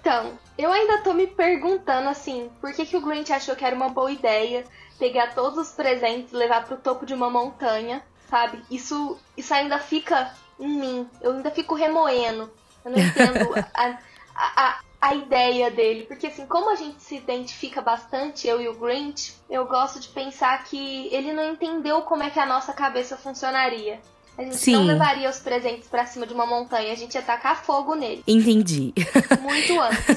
Então, 0.00 0.32
eu 0.56 0.72
ainda 0.72 0.98
tô 1.02 1.12
me 1.12 1.26
perguntando, 1.26 2.08
assim, 2.08 2.50
por 2.60 2.72
que, 2.72 2.86
que 2.86 2.96
o 2.96 3.00
Grinch 3.00 3.32
achou 3.32 3.54
que 3.54 3.64
era 3.64 3.76
uma 3.76 3.90
boa 3.90 4.10
ideia 4.10 4.64
pegar 4.98 5.34
todos 5.34 5.58
os 5.58 5.72
presentes 5.72 6.32
e 6.32 6.36
levar 6.36 6.64
pro 6.64 6.76
topo 6.76 7.04
de 7.04 7.14
uma 7.14 7.30
montanha, 7.30 8.02
sabe? 8.28 8.62
Isso, 8.70 9.18
isso 9.36 9.52
ainda 9.52 9.78
fica 9.78 10.32
em 10.58 10.78
mim. 10.78 11.08
Eu 11.20 11.32
ainda 11.32 11.50
fico 11.50 11.74
remoendo. 11.74 12.50
Eu 12.84 12.90
não 12.92 12.98
entendo 13.00 13.54
a, 13.74 13.98
a, 14.34 14.68
a 14.68 14.80
ideia 15.14 15.70
dele. 15.70 16.04
Porque 16.04 16.26
assim, 16.26 16.46
como 16.46 16.70
a 16.70 16.76
gente 16.76 17.02
se 17.02 17.16
identifica 17.16 17.80
bastante, 17.80 18.46
eu 18.46 18.60
e 18.60 18.68
o 18.68 18.74
Grinch, 18.74 19.34
eu 19.48 19.66
gosto 19.66 19.98
de 20.00 20.08
pensar 20.08 20.62
que 20.64 21.08
ele 21.12 21.32
não 21.32 21.52
entendeu 21.52 22.02
como 22.02 22.22
é 22.22 22.30
que 22.30 22.38
a 22.38 22.46
nossa 22.46 22.72
cabeça 22.72 23.16
funcionaria. 23.16 24.00
A 24.38 24.42
gente 24.42 24.56
Sim. 24.56 24.72
não 24.72 24.84
levaria 24.84 25.28
os 25.28 25.38
presentes 25.40 25.88
pra 25.88 26.06
cima 26.06 26.26
de 26.26 26.32
uma 26.32 26.46
montanha, 26.46 26.92
a 26.92 26.96
gente 26.96 27.14
ia 27.14 27.22
tacar 27.22 27.62
fogo 27.62 27.94
nele. 27.94 28.22
Entendi. 28.26 28.94
Muito 29.40 29.78
antes. 29.80 30.16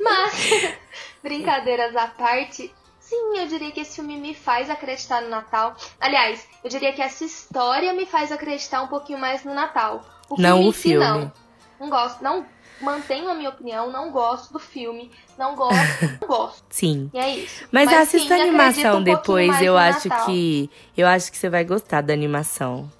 Mas, 0.00 0.74
brincadeiras 1.22 1.94
à 1.94 2.06
parte, 2.08 2.72
sim, 2.98 3.38
eu 3.38 3.46
diria 3.46 3.70
que 3.70 3.80
esse 3.80 3.96
filme 3.96 4.16
me 4.16 4.34
faz 4.34 4.68
acreditar 4.70 5.22
no 5.22 5.28
Natal. 5.28 5.76
Aliás, 6.00 6.46
eu 6.64 6.70
diria 6.70 6.92
que 6.92 7.02
essa 7.02 7.24
história 7.24 7.92
me 7.92 8.06
faz 8.06 8.32
acreditar 8.32 8.82
um 8.82 8.88
pouquinho 8.88 9.18
mais 9.18 9.44
no 9.44 9.54
Natal. 9.54 10.02
O 10.28 10.40
Não 10.40 10.56
filme 10.56 10.68
o 10.68 10.72
filme. 10.72 11.04
não. 11.06 11.32
Não 11.78 11.90
gosto, 11.90 12.24
não 12.24 12.46
mantenho 12.80 13.28
a 13.28 13.34
minha 13.34 13.50
opinião, 13.50 13.90
não 13.90 14.10
gosto 14.10 14.52
do 14.52 14.58
filme, 14.58 15.10
não 15.38 15.54
gosto, 15.54 15.76
não 16.20 16.28
gosto. 16.28 16.64
Sim. 16.68 17.10
E 17.12 17.18
é 17.18 17.36
isso. 17.36 17.66
Mas, 17.70 17.88
sim, 17.88 17.94
assista 17.96 18.34
a 18.34 18.42
animação 18.42 18.98
um 18.98 19.02
depois, 19.02 19.60
eu 19.62 19.76
acho 19.76 20.08
Natal. 20.08 20.26
que. 20.26 20.70
Eu 20.96 21.06
acho 21.06 21.30
que 21.30 21.38
você 21.38 21.48
vai 21.48 21.64
gostar 21.64 22.00
da 22.00 22.12
animação. 22.12 22.90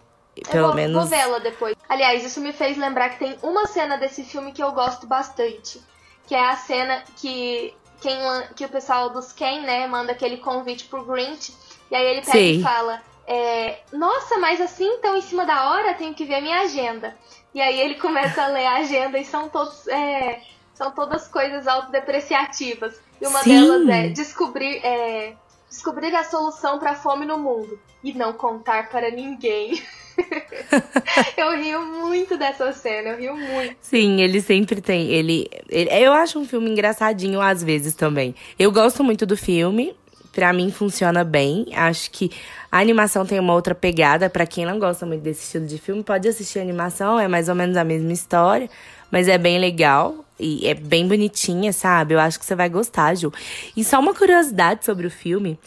Pelo 0.50 0.56
eu 0.56 0.66
vou, 0.66 0.74
menos. 0.74 0.96
vou 0.96 1.06
vê-la 1.06 1.38
depois. 1.38 1.74
Aliás, 1.88 2.22
isso 2.22 2.40
me 2.40 2.52
fez 2.52 2.76
lembrar 2.76 3.10
que 3.10 3.18
tem 3.18 3.38
uma 3.42 3.66
cena 3.66 3.96
desse 3.96 4.22
filme 4.22 4.52
que 4.52 4.62
eu 4.62 4.72
gosto 4.72 5.06
bastante. 5.06 5.80
Que 6.26 6.34
é 6.34 6.50
a 6.50 6.56
cena 6.56 7.02
que, 7.16 7.72
quem, 8.00 8.18
que 8.54 8.64
o 8.64 8.68
pessoal 8.68 9.10
dos 9.10 9.32
Ken, 9.32 9.62
né, 9.62 9.86
manda 9.86 10.12
aquele 10.12 10.36
convite 10.36 10.84
pro 10.84 11.04
Grinch. 11.04 11.54
E 11.90 11.94
aí 11.94 12.04
ele 12.04 12.20
pega 12.20 12.32
Sei. 12.32 12.56
e 12.56 12.62
fala: 12.62 13.00
é, 13.26 13.80
Nossa, 13.92 14.38
mas 14.38 14.60
assim 14.60 14.98
tão 14.98 15.16
em 15.16 15.22
cima 15.22 15.46
da 15.46 15.70
hora, 15.70 15.94
tenho 15.94 16.14
que 16.14 16.24
ver 16.24 16.40
minha 16.40 16.60
agenda. 16.60 17.16
E 17.56 17.60
aí 17.62 17.80
ele 17.80 17.94
começa 17.94 18.42
a 18.42 18.48
ler 18.48 18.66
a 18.66 18.76
agenda 18.76 19.18
e 19.18 19.24
são 19.24 19.48
todos. 19.48 19.88
é, 19.88 20.42
são 20.74 20.90
todas 20.90 21.26
coisas 21.26 21.66
autodepreciativas. 21.66 23.00
E 23.18 23.26
uma 23.26 23.42
Sim. 23.42 23.48
delas 23.50 23.88
é 23.88 24.08
descobrir. 24.10 24.76
é, 24.84 25.32
Descobrir 25.68 26.14
a 26.14 26.22
solução 26.22 26.78
pra 26.78 26.94
fome 26.94 27.26
no 27.26 27.38
mundo 27.38 27.78
e 28.04 28.12
não 28.12 28.32
contar 28.32 28.88
para 28.88 29.10
ninguém. 29.10 29.82
eu 31.36 31.56
rio 31.60 31.80
muito 31.84 32.36
dessa 32.38 32.72
cena, 32.72 33.10
eu 33.10 33.18
rio 33.18 33.36
muito. 33.36 33.76
Sim, 33.80 34.20
ele 34.20 34.40
sempre 34.40 34.80
tem. 34.80 35.08
Ele, 35.10 35.50
ele- 35.68 35.90
eu 35.92 36.12
acho 36.12 36.38
um 36.38 36.46
filme 36.46 36.70
engraçadinho 36.70 37.40
às 37.40 37.62
vezes 37.64 37.94
também. 37.94 38.34
Eu 38.58 38.70
gosto 38.70 39.02
muito 39.02 39.26
do 39.26 39.36
filme. 39.36 39.94
Pra 40.36 40.52
mim 40.52 40.70
funciona 40.70 41.24
bem. 41.24 41.68
Acho 41.74 42.10
que 42.10 42.30
a 42.70 42.78
animação 42.78 43.24
tem 43.24 43.40
uma 43.40 43.54
outra 43.54 43.74
pegada. 43.74 44.28
Pra 44.28 44.46
quem 44.46 44.66
não 44.66 44.78
gosta 44.78 45.06
muito 45.06 45.22
desse 45.22 45.44
estilo 45.44 45.66
de 45.66 45.78
filme, 45.78 46.02
pode 46.02 46.28
assistir 46.28 46.58
a 46.58 46.62
animação. 46.62 47.18
É 47.18 47.26
mais 47.26 47.48
ou 47.48 47.54
menos 47.54 47.74
a 47.74 47.82
mesma 47.84 48.12
história, 48.12 48.68
mas 49.10 49.28
é 49.28 49.38
bem 49.38 49.58
legal 49.58 50.14
e 50.38 50.68
é 50.68 50.74
bem 50.74 51.08
bonitinha, 51.08 51.72
sabe? 51.72 52.12
Eu 52.12 52.20
acho 52.20 52.38
que 52.38 52.44
você 52.44 52.54
vai 52.54 52.68
gostar, 52.68 53.14
Ju. 53.14 53.32
E 53.74 53.82
só 53.82 53.98
uma 53.98 54.12
curiosidade 54.12 54.84
sobre 54.84 55.06
o 55.06 55.10
filme. 55.10 55.58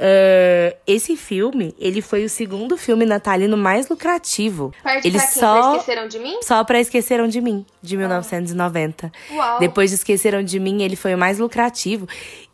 é, 0.00 0.76
esse 0.86 1.16
filme, 1.16 1.72
ele 1.78 2.00
foi 2.02 2.24
o 2.24 2.28
segundo 2.28 2.76
filme 2.76 3.04
natalino 3.06 3.56
mais 3.56 3.88
lucrativo. 3.88 4.72
Parte 4.82 5.06
Ele 5.06 5.16
pra 5.18 5.26
quem 5.28 5.40
só 5.40 5.76
esqueceram 5.76 6.08
de 6.08 6.18
mim? 6.18 6.38
só 6.42 6.64
pra 6.64 6.80
Esqueceram 6.80 7.28
de 7.28 7.40
Mim, 7.40 7.64
de 7.80 7.96
1990. 7.96 9.12
Uau. 9.32 9.58
Depois 9.60 9.90
de 9.90 9.96
Esqueceram 9.96 10.42
de 10.42 10.58
Mim, 10.58 10.82
ele 10.82 10.96
foi 10.96 11.14
o 11.14 11.18
mais 11.18 11.38
lucrativo. 11.38 12.06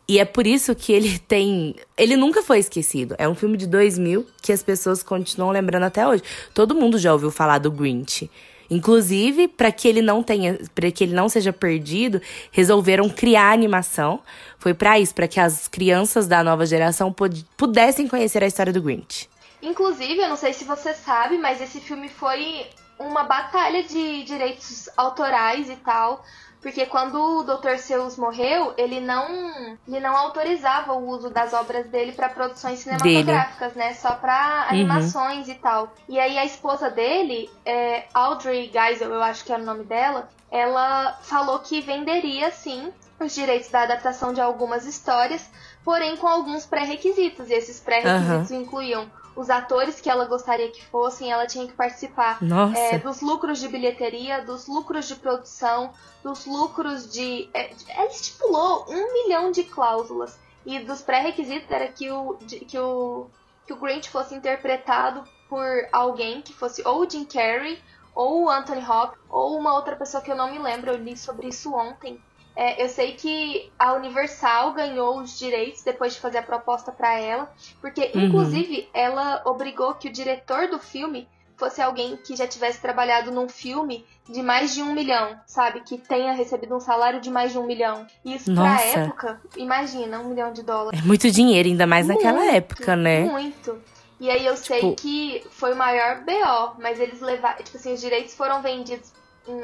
E 0.07 0.19
é 0.19 0.25
por 0.25 0.45
isso 0.45 0.75
que 0.75 0.93
ele 0.93 1.17
tem. 1.27 1.75
Ele 1.97 2.15
nunca 2.15 2.43
foi 2.43 2.59
esquecido. 2.59 3.15
É 3.17 3.27
um 3.27 3.35
filme 3.35 3.57
de 3.57 3.67
2000 3.67 4.25
que 4.41 4.51
as 4.51 4.61
pessoas 4.61 5.01
continuam 5.01 5.51
lembrando 5.51 5.83
até 5.83 6.07
hoje. 6.07 6.23
Todo 6.53 6.75
mundo 6.75 6.97
já 6.97 7.11
ouviu 7.13 7.31
falar 7.31 7.59
do 7.59 7.71
Grinch. 7.71 8.29
Inclusive, 8.69 9.47
para 9.47 9.71
que 9.71 9.87
ele 9.87 10.01
não 10.01 10.23
tenha, 10.23 10.57
para 10.73 10.89
que 10.89 11.03
ele 11.03 11.13
não 11.13 11.29
seja 11.29 11.53
perdido, 11.53 12.21
resolveram 12.51 13.09
criar 13.09 13.51
animação. 13.51 14.19
Foi 14.57 14.73
pra 14.73 14.99
isso, 14.99 15.13
para 15.13 15.27
que 15.27 15.39
as 15.39 15.67
crianças 15.67 16.27
da 16.27 16.43
nova 16.43 16.65
geração 16.65 17.13
pudessem 17.55 18.07
conhecer 18.07 18.43
a 18.43 18.47
história 18.47 18.73
do 18.73 18.81
Grinch. 18.81 19.29
Inclusive, 19.61 20.19
eu 20.19 20.29
não 20.29 20.35
sei 20.35 20.53
se 20.53 20.63
você 20.63 20.93
sabe, 20.93 21.37
mas 21.37 21.61
esse 21.61 21.79
filme 21.79 22.09
foi 22.09 22.65
uma 22.99 23.23
batalha 23.23 23.83
de 23.83 24.23
direitos 24.23 24.89
autorais 24.95 25.69
e 25.69 25.75
tal. 25.77 26.23
Porque 26.65 26.87
quando 26.87 27.21
o 27.21 27.43
Dr. 27.43 27.77
Seuss 27.77 28.17
morreu, 28.17 28.73
ele 28.75 28.99
não, 28.99 29.77
ele 29.87 29.99
não 29.99 30.17
autorizava 30.17 30.93
o 30.93 31.07
uso 31.09 31.29
das 31.29 31.53
obras 31.53 31.85
dele 31.89 32.11
para 32.11 32.27
produções 32.27 32.79
cinematográficas, 32.79 33.75
né? 33.75 33.93
Só 33.93 34.15
para 34.15 34.65
animações 34.67 35.47
e 35.47 35.53
tal. 35.53 35.93
E 36.09 36.19
aí 36.19 36.39
a 36.39 36.43
esposa 36.43 36.89
dele, 36.89 37.51
é, 37.63 38.05
Audrey 38.11 38.71
Geisel, 38.73 39.13
eu 39.13 39.21
acho 39.21 39.45
que 39.45 39.53
era 39.53 39.61
o 39.61 39.65
nome 39.65 39.83
dela, 39.83 40.27
ela 40.49 41.15
falou 41.21 41.59
que 41.59 41.81
venderia 41.81 42.49
sim 42.49 42.91
os 43.19 43.35
direitos 43.35 43.69
da 43.69 43.83
adaptação 43.83 44.33
de 44.33 44.41
algumas 44.41 44.87
histórias, 44.87 45.47
porém 45.83 46.17
com 46.17 46.25
alguns 46.27 46.65
pré-requisitos. 46.65 47.47
E 47.51 47.53
esses 47.53 47.79
pré-requisitos 47.79 48.49
incluíam 48.49 49.05
os 49.35 49.49
atores 49.49 49.99
que 49.99 50.09
ela 50.09 50.25
gostaria 50.25 50.71
que 50.71 50.83
fossem, 50.85 51.31
ela 51.31 51.45
tinha 51.45 51.67
que 51.67 51.73
participar 51.73 52.41
é, 52.77 52.97
dos 52.99 53.21
lucros 53.21 53.59
de 53.59 53.67
bilheteria, 53.67 54.41
dos 54.43 54.67
lucros 54.67 55.07
de 55.07 55.15
produção, 55.15 55.91
dos 56.23 56.45
lucros 56.45 57.11
de. 57.11 57.49
É, 57.53 57.71
ela 57.89 58.07
estipulou 58.07 58.85
um 58.89 59.13
milhão 59.13 59.51
de 59.51 59.63
cláusulas. 59.63 60.37
E 60.65 60.79
dos 60.79 61.01
pré-requisitos 61.01 61.69
era 61.69 61.87
que 61.87 62.09
o, 62.09 62.37
de- 62.41 62.61
que, 62.61 62.79
o, 62.79 63.27
que 63.67 63.73
o 63.73 63.75
Grinch 63.75 64.09
fosse 64.09 64.33
interpretado 64.33 65.23
por 65.47 65.63
alguém 65.91 66.41
que 66.41 66.53
fosse 66.53 66.81
ou 66.87 67.01
o 67.01 67.09
Jim 67.09 67.23
Carrey, 67.25 67.79
ou 68.15 68.45
o 68.45 68.49
Anthony 68.49 68.81
Hopkins, 68.83 69.21
ou 69.29 69.57
uma 69.59 69.73
outra 69.75 69.95
pessoa 69.95 70.23
que 70.23 70.31
eu 70.31 70.35
não 70.35 70.49
me 70.51 70.57
lembro, 70.57 70.89
eu 70.91 70.97
li 70.97 71.15
sobre 71.17 71.49
isso 71.49 71.71
ontem. 71.75 72.19
É, 72.55 72.81
eu 72.83 72.87
sei 72.87 73.13
que 73.13 73.71
a 73.77 73.93
Universal 73.93 74.73
ganhou 74.73 75.19
os 75.19 75.37
direitos 75.37 75.83
depois 75.83 76.13
de 76.13 76.21
fazer 76.21 76.37
a 76.37 76.43
proposta 76.43 76.91
pra 76.91 77.19
ela, 77.19 77.51
porque 77.81 78.11
Uhum. 78.15 78.25
inclusive 78.25 78.87
ela 78.93 79.41
obrigou 79.45 79.93
que 79.95 80.07
o 80.07 80.11
diretor 80.11 80.67
do 80.69 80.79
filme 80.79 81.27
fosse 81.57 81.81
alguém 81.81 82.17
que 82.17 82.35
já 82.35 82.45
tivesse 82.47 82.81
trabalhado 82.81 83.31
num 83.31 83.47
filme 83.47 84.05
de 84.29 84.41
mais 84.43 84.73
de 84.73 84.81
um 84.81 84.93
milhão, 84.93 85.39
sabe? 85.45 85.81
Que 85.81 85.97
tenha 85.97 86.33
recebido 86.33 86.75
um 86.75 86.79
salário 86.81 87.21
de 87.21 87.29
mais 87.29 87.51
de 87.53 87.57
um 87.57 87.65
milhão. 87.65 88.05
E 88.25 88.35
isso 88.35 88.53
pra 88.53 88.63
Nossa. 88.71 88.83
época, 88.99 89.41
imagina, 89.55 90.19
um 90.19 90.29
milhão 90.29 90.51
de 90.51 90.63
dólares. 90.63 90.99
É 90.99 91.05
muito 91.05 91.29
dinheiro, 91.31 91.67
ainda 91.69 91.87
mais 91.87 92.07
naquela 92.07 92.39
Muito, 92.39 92.55
época, 92.55 92.95
né? 92.95 93.21
Muito. 93.21 93.81
E 94.19 94.29
aí 94.29 94.45
eu 94.45 94.55
sei 94.57 94.79
Tipo- 94.79 94.95
que 94.95 95.45
foi 95.51 95.73
o 95.73 95.75
maior 95.77 96.21
BO, 96.25 96.75
mas 96.81 96.99
eles 96.99 97.19
levaram. 97.21 97.61
Tipo 97.63 97.77
assim, 97.77 97.93
os 97.93 98.01
direitos 98.01 98.33
foram 98.33 98.61
vendidos 98.61 99.13
em 99.47 99.59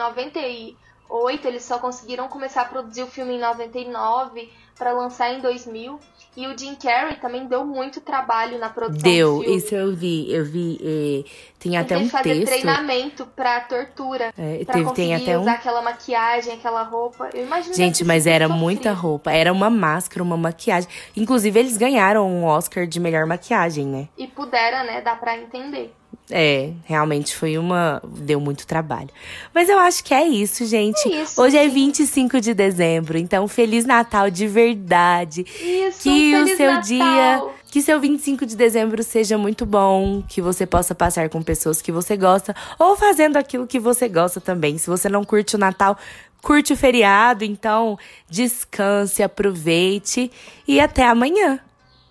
98, 1.11 1.47
eles 1.47 1.63
só 1.63 1.77
conseguiram 1.77 2.27
começar 2.29 2.61
a 2.61 2.65
produzir 2.65 3.03
o 3.03 3.07
filme 3.07 3.35
em 3.35 3.39
99 3.39 4.49
pra 4.77 4.93
lançar 4.93 5.31
em 5.33 5.41
2000. 5.41 5.99
E 6.37 6.47
o 6.47 6.57
Jim 6.57 6.75
Carrey 6.75 7.17
também 7.17 7.45
deu 7.45 7.65
muito 7.65 7.99
trabalho 7.99 8.57
na 8.57 8.69
produção 8.69 9.01
Deu, 9.11 9.43
isso 9.43 9.75
eu 9.75 9.93
vi. 9.93 10.31
Eu 10.33 10.45
vi. 10.45 11.25
tem 11.59 11.75
até 11.75 11.97
um 11.97 12.07
fazer 12.07 12.35
texto. 12.35 12.45
treinamento 12.45 13.25
pra 13.35 13.59
tortura. 13.59 14.33
é, 14.37 14.63
Pra 14.63 14.73
teve, 14.75 14.85
conseguir 14.85 14.93
tem 14.95 15.15
até 15.15 15.37
um. 15.37 15.41
usar 15.41 15.53
aquela 15.53 15.81
maquiagem, 15.81 16.53
aquela 16.53 16.83
roupa. 16.83 17.29
Eu 17.33 17.43
imagino 17.43 17.75
Gente, 17.75 18.05
mas 18.05 18.25
era 18.25 18.47
muita 18.47 18.93
roupa. 18.93 19.29
Era 19.31 19.51
uma 19.51 19.69
máscara, 19.69 20.23
uma 20.23 20.37
maquiagem. 20.37 20.89
Inclusive, 21.17 21.59
eles 21.59 21.75
ganharam 21.75 22.25
um 22.25 22.45
Oscar 22.45 22.87
de 22.87 22.99
melhor 23.01 23.25
maquiagem, 23.25 23.85
né? 23.85 24.07
E 24.17 24.25
pudera, 24.27 24.85
né? 24.85 25.01
Dá 25.01 25.15
pra 25.17 25.37
entender. 25.37 25.93
É, 26.31 26.71
realmente 26.85 27.35
foi 27.35 27.57
uma. 27.57 28.01
Deu 28.07 28.39
muito 28.39 28.65
trabalho. 28.65 29.09
Mas 29.53 29.67
eu 29.69 29.77
acho 29.77 30.03
que 30.03 30.13
é 30.13 30.25
isso, 30.25 30.65
gente. 30.65 31.07
É 31.11 31.23
isso, 31.23 31.41
Hoje 31.41 31.57
é 31.57 31.63
gente. 31.63 31.73
25 31.73 32.39
de 32.39 32.53
dezembro, 32.53 33.17
então 33.17 33.47
Feliz 33.47 33.85
Natal 33.85 34.29
de 34.29 34.47
verdade. 34.47 35.45
Isso, 35.59 36.03
Que 36.03 36.35
um 36.35 36.43
o 36.43 36.47
seu 36.55 36.67
Natal. 36.67 36.81
dia, 36.83 37.43
que 37.69 37.81
seu 37.81 37.99
25 37.99 38.45
de 38.45 38.55
dezembro 38.55 39.03
seja 39.03 39.37
muito 39.37 39.65
bom, 39.65 40.23
que 40.27 40.41
você 40.41 40.65
possa 40.65 40.95
passar 40.95 41.29
com 41.29 41.41
pessoas 41.41 41.81
que 41.81 41.91
você 41.91 42.15
gosta 42.15 42.55
ou 42.79 42.95
fazendo 42.95 43.37
aquilo 43.37 43.67
que 43.67 43.79
você 43.79 44.07
gosta 44.07 44.39
também. 44.39 44.77
Se 44.77 44.89
você 44.89 45.09
não 45.09 45.23
curte 45.23 45.55
o 45.55 45.59
Natal, 45.59 45.97
curte 46.41 46.71
o 46.73 46.77
feriado, 46.77 47.43
então 47.43 47.97
descanse, 48.29 49.21
aproveite 49.21 50.31
e 50.67 50.79
até 50.79 51.05
amanhã. 51.05 51.59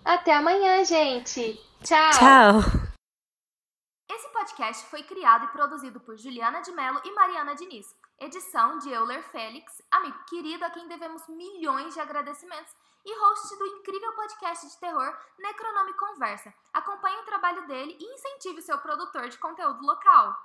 Até 0.05 0.35
amanhã, 0.35 0.85
gente. 0.85 1.59
Tchau. 1.83 2.11
Tchau. 2.13 2.90
Esse 4.13 4.29
podcast 4.31 4.87
foi 4.87 5.05
criado 5.05 5.45
e 5.45 5.49
produzido 5.53 6.01
por 6.01 6.17
Juliana 6.17 6.61
de 6.63 6.73
Mello 6.73 7.01
e 7.05 7.13
Mariana 7.13 7.55
Diniz. 7.55 7.95
Edição 8.19 8.77
de 8.79 8.91
Euler 8.91 9.23
Félix, 9.31 9.81
amigo 9.89 10.19
querido 10.25 10.65
a 10.65 10.71
quem 10.71 10.89
devemos 10.89 11.29
milhões 11.29 11.95
de 11.95 12.01
agradecimentos 12.01 12.75
e 13.07 13.21
host 13.21 13.57
do 13.57 13.67
incrível 13.69 14.13
podcast 14.15 14.67
de 14.67 14.77
terror 14.81 15.17
Necronome 15.39 15.95
Conversa. 15.95 16.53
Acompanhe 16.75 17.19
o 17.19 17.25
trabalho 17.25 17.69
dele 17.69 17.97
e 18.01 18.15
incentive 18.15 18.59
o 18.59 18.63
seu 18.63 18.79
produtor 18.79 19.29
de 19.29 19.39
conteúdo 19.39 19.81
local. 19.87 20.37